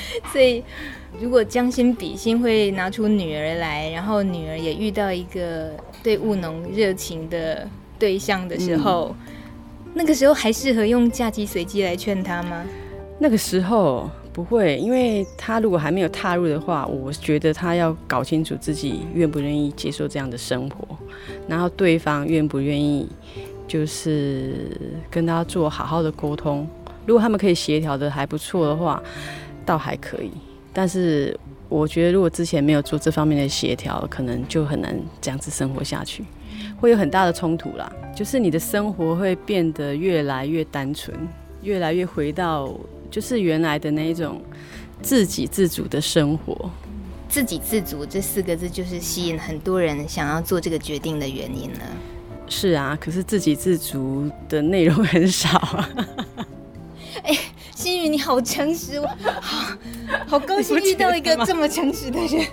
[0.32, 0.62] 所以。
[1.18, 5.70] 如果将心比心，会拿出女儿来，然后女儿也遇到一个
[6.02, 7.66] 对务农热情的
[7.98, 9.16] 对象的时候，
[9.86, 12.62] 嗯、那个时候还适合用嫁鸡随鸡来劝她吗？
[13.18, 20.86] 那个时候不会，因为她如果还没有踏入的话，我觉得她要搞清楚自己愿不愿意接受这样的生活，
[21.48, 23.08] 然后对方愿不愿意，
[23.66, 24.70] 就是
[25.10, 26.68] 跟他做好好的沟通。
[27.06, 29.02] 如果他们可以协调的还不错的话，
[29.66, 30.30] 倒还可以。
[30.72, 31.38] 但是
[31.68, 36.22] 我觉得，如果之前没有做这方面的协调，可能就很难这样子生活下去，
[36.78, 37.90] 会有很大的冲突啦。
[38.14, 41.16] 就是你的生活会变得越来越单纯，
[41.62, 42.72] 越来越回到
[43.10, 44.40] 就是原来的那一种
[45.00, 46.70] 自给自足的生活。
[47.28, 51.80] 自给自足这四个字，就是吸引很多人想要做这个决定的原因了。
[52.48, 55.88] 是啊，可是自给自足的内容很少啊。
[57.24, 57.36] 哎。
[57.76, 59.06] 心宇，你好诚实，我
[59.38, 59.76] 好
[60.26, 62.46] 好高兴遇到一个这么诚实的人，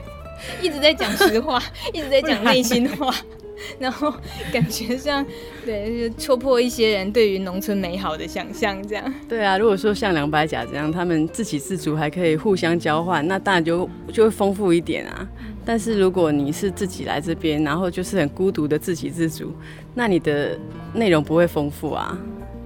[0.62, 1.64] 一直在讲实话，
[1.94, 3.10] 一直在讲内心话，
[3.80, 4.14] 然后
[4.52, 5.26] 感觉上
[5.66, 9.14] 对，就戳破一些人对于农村美好的想象，这样。
[9.30, 15.26] 对啊，如果说像两百甲这样，他们自给自足还可以互相交换，那当然就就会丰富一点啊。
[15.64, 19.54] 但是如果你是自己来这边，然后就是很孤独的自给自足，
[19.96, 20.60] 那你的
[20.94, 22.18] 内容不会丰富啊。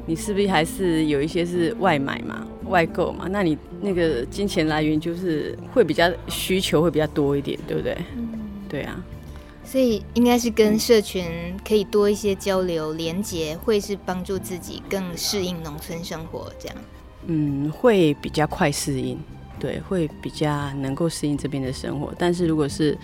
[0.08, 3.28] 你是不是还是有一些是外买嘛、外购嘛？
[3.30, 7.96] 那你那个金钱来源就是会比较需求会比较多一点，对不对？
[8.16, 9.04] 嗯，对啊。
[9.66, 11.26] 所以应该是跟社群
[11.68, 16.78] 可以多一些交流连接，会是帮助自己更适应农村生活这样。
[17.26, 19.20] 嗯，会比较快适应，
[19.60, 22.14] 对，会比较能够适应这边的生活。
[22.18, 22.98] 但是如果是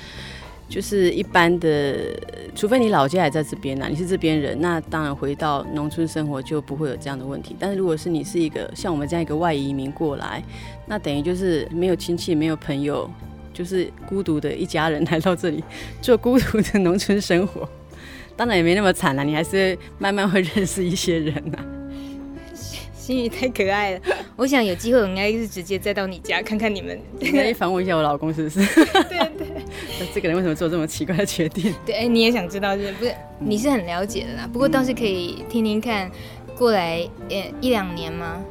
[0.70, 2.20] 就是一般的，
[2.55, 7.55] 除非你老家还在这边呐，你是这边人，那当然回到农村生活就不会有这样的问题。
[7.59, 10.43] 但是如果是你是一个像我们这样一个外移民过来，
[10.88, 13.07] 那等于就是没有亲戚、没有朋友，
[13.53, 15.64] 就是孤独的一家人来到这里
[16.01, 17.70] 做孤独的农村生活。
[18.36, 21.59] 当然也没那么惨了，你还是慢慢会认识一些人呐。
[23.04, 23.99] 心宇太可爱了，
[24.38, 28.60] 我想有机会我应该是直接再到你家看看你们，应该访问一下我老公是不是？
[29.10, 29.47] 对对，
[29.99, 31.76] 那这个人为什么做这么奇怪的决定？
[31.86, 33.14] 对，哎，你也想知道是不是？
[33.39, 36.10] 你是很了解的啦，不过倒是可以听听看，
[36.58, 38.41] 过来呃一两年吗？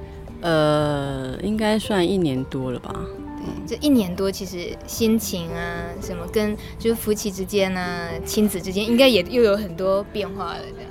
[0.43, 2.95] 呃，应该算一年多了吧。
[3.39, 10.91] 对，这一年多其实心情啊，什么跟就是夫妻之间啊，亲子之间，应该也又有很多变化了，这样。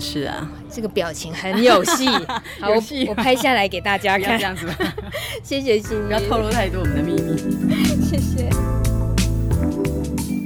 [0.00, 2.08] 是啊，这个表情很有戏，
[2.60, 4.76] 好，我我拍下来给大家看，这样子吧。
[5.42, 7.36] 谢谢心宇，不要透露太多我们的秘密。
[8.04, 8.48] 谢谢。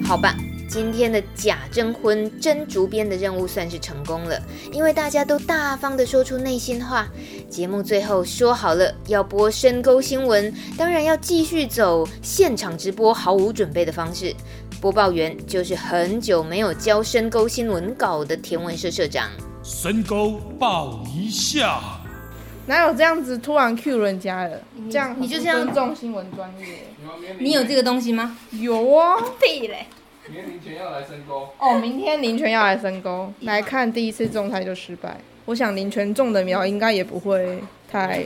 [0.04, 0.34] 好吧，
[0.68, 4.40] 今天的假征婚真竹编的任务算是成功了，
[4.72, 7.06] 因为大家都大方的说出内心话。
[7.48, 14.34] 节目最后说好了要播深沟新闻，当然要继续走现场直播毫无准备的方式。
[14.80, 19.28] 播报员就是很久没有交深沟新闻稿的天文社社长。
[19.64, 21.80] 深沟报一下，
[22.66, 24.62] 哪有这样子突然 cue 人家的？
[24.88, 26.84] 这样你就这样尊重新闻专业。
[27.40, 28.38] 你有这个东西吗？
[28.52, 29.86] 有啊，屁嘞！
[30.28, 35.16] 明天林泉要来深沟哦，明天林泉要来深沟 来看第一次种菜就失败。
[35.44, 37.58] 我想林泉种的苗应该也不会
[37.90, 38.24] 太。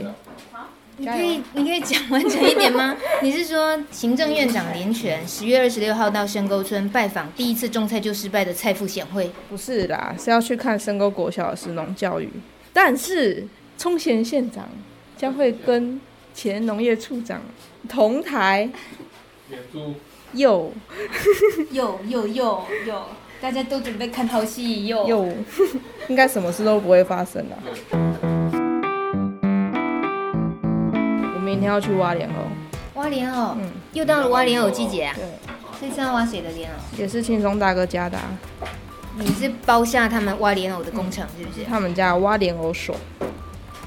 [1.03, 2.95] 你可以，你可以讲完整一点吗？
[3.21, 9.29] 你是说行政院长林权十月二十六号到深沟村拜访第一次种菜就失败的蔡富显会？
[9.49, 12.29] 不是啦，是要去看深沟国小的食农教育。
[12.71, 13.45] 但是
[13.77, 14.69] 冲贤县长
[15.17, 15.99] 将会跟
[16.33, 17.41] 前农业处长
[17.89, 18.69] 同台。
[20.31, 20.71] 又
[21.71, 23.05] 又又又又，
[23.39, 25.27] 大家都准备看好戏又又，
[26.07, 28.32] 应该什么事都不会发生了。
[31.53, 32.33] 明天要去挖莲藕，
[32.95, 35.13] 挖莲藕，嗯，又到了挖莲藕季节啊。
[35.15, 35.23] 对，
[35.79, 36.75] 这次要挖谁的莲藕？
[36.97, 38.23] 也是轻松大哥家的啊。
[39.15, 41.63] 你是包下他们挖莲藕的工程，是不是？
[41.65, 42.95] 他们家挖莲藕手，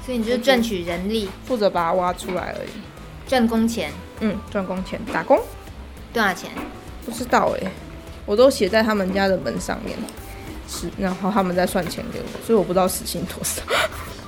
[0.05, 2.69] 所以你就赚取人力，负责把它挖出来而已，
[3.27, 3.91] 赚工钱。
[4.21, 5.37] 嗯，赚工钱，打工。
[6.13, 6.49] 多少钱？
[7.05, 7.69] 不知道哎，
[8.25, 9.97] 我都写在他们家的门上面，
[10.69, 13.61] 是，然后他们再算钱给我，所以我不知道时薪多少。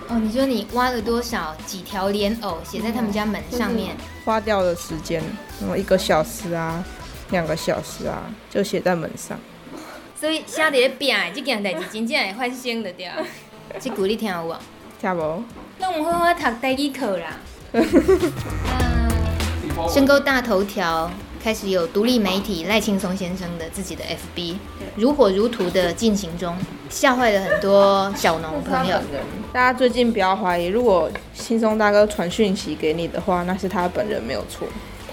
[0.09, 3.95] 哦，你说你挖了多少几条莲藕，写在他们家门上面，
[4.25, 5.21] 花掉的时间，
[5.61, 6.83] 然后一个小时啊，
[7.29, 9.39] 两个小时啊，就写在门上。
[10.19, 13.17] 所以写在咧壁，这件代志真正会发生的对啊。
[13.79, 14.55] 这句你听有无？
[14.99, 15.43] 听无。
[15.77, 17.37] 那我们好好读台语课啦。
[19.93, 21.11] 身高大头条。
[21.41, 24.03] 开始有独立媒体赖青松先生的自己的
[24.35, 24.55] FB，
[24.95, 26.55] 如火如荼的进行中，
[26.89, 28.99] 吓坏了很多小农朋友。
[29.53, 34.67] 大家最近不要怀疑，如果青松大哥传讯息给你的话，那是他本人没有错。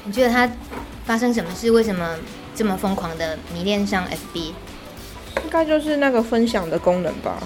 [0.04, 0.50] 你觉得他
[1.04, 1.70] 发生什么事？
[1.70, 2.16] 为什么
[2.54, 4.52] 这么疯狂的迷恋上 FB？
[5.44, 7.38] 应该就是那个分享的功能吧。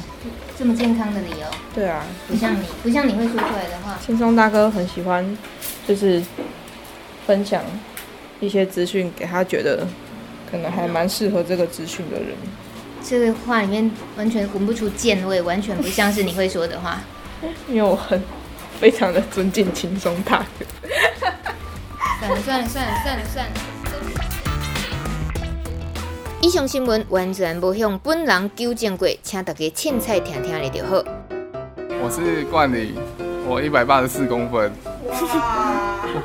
[0.58, 1.46] 这么健康的理由？
[1.74, 3.98] 对啊，不像你，不像你会说出来的话。
[4.04, 5.36] 青松大哥很喜欢，
[5.86, 6.22] 就是
[7.26, 7.62] 分享。
[8.40, 9.86] 一些资讯给他，觉得
[10.50, 12.28] 可能还蛮适合这个资讯的人。
[13.02, 17.00] 这个话里面完全闻不出贱味，完全不像是你会说的话。
[17.68, 18.22] 因为我很
[18.78, 20.66] 非常的尊敬轻松大哥。
[22.18, 23.52] 算了算了算了算了算了。
[26.42, 31.02] 以上新闻完全不向本人纠正过，请大家凊彩听听咧就好。
[32.02, 32.94] 我是冠霖，
[33.46, 34.72] 我一百八十四公分，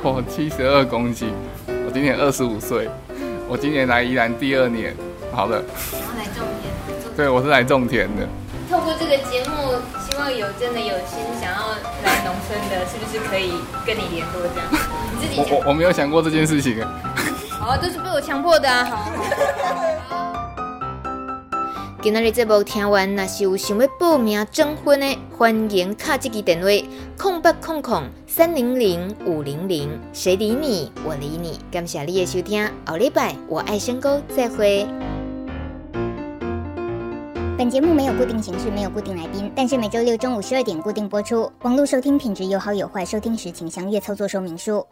[0.02, 1.28] 我七十二公斤。
[1.96, 2.90] 今年二十五岁，
[3.48, 4.94] 我今年来宜兰第二年，
[5.32, 5.64] 好的。
[5.94, 7.16] 然后来种田。
[7.16, 8.28] 对，我是来种田的。
[8.70, 9.72] 透过这个节目，
[10.04, 11.70] 希望有真的有心想要
[12.04, 13.54] 来农村的，是不是可以
[13.86, 14.68] 跟你联络这样？
[15.18, 16.84] 你自己我我我没有想过这件事情。
[17.48, 18.84] 好， 这是被我强迫的啊。
[18.84, 19.10] 好。
[22.06, 26.68] 今仔日节目听完，若是有想要报名征婚的，欢迎卡这支电话：
[27.18, 29.90] 空八空空三零零五零零。
[30.12, 30.92] 谁理你？
[31.04, 31.58] 我理你。
[31.68, 34.86] 感谢你的收听，后礼拜我爱深沟再会。
[37.58, 41.50] 本节目没有固定形式，没有固定来宾，但是每周六中午十二点固定播出。
[41.62, 44.86] 网络收听品质有好有坏，收听时请详阅操作说明书。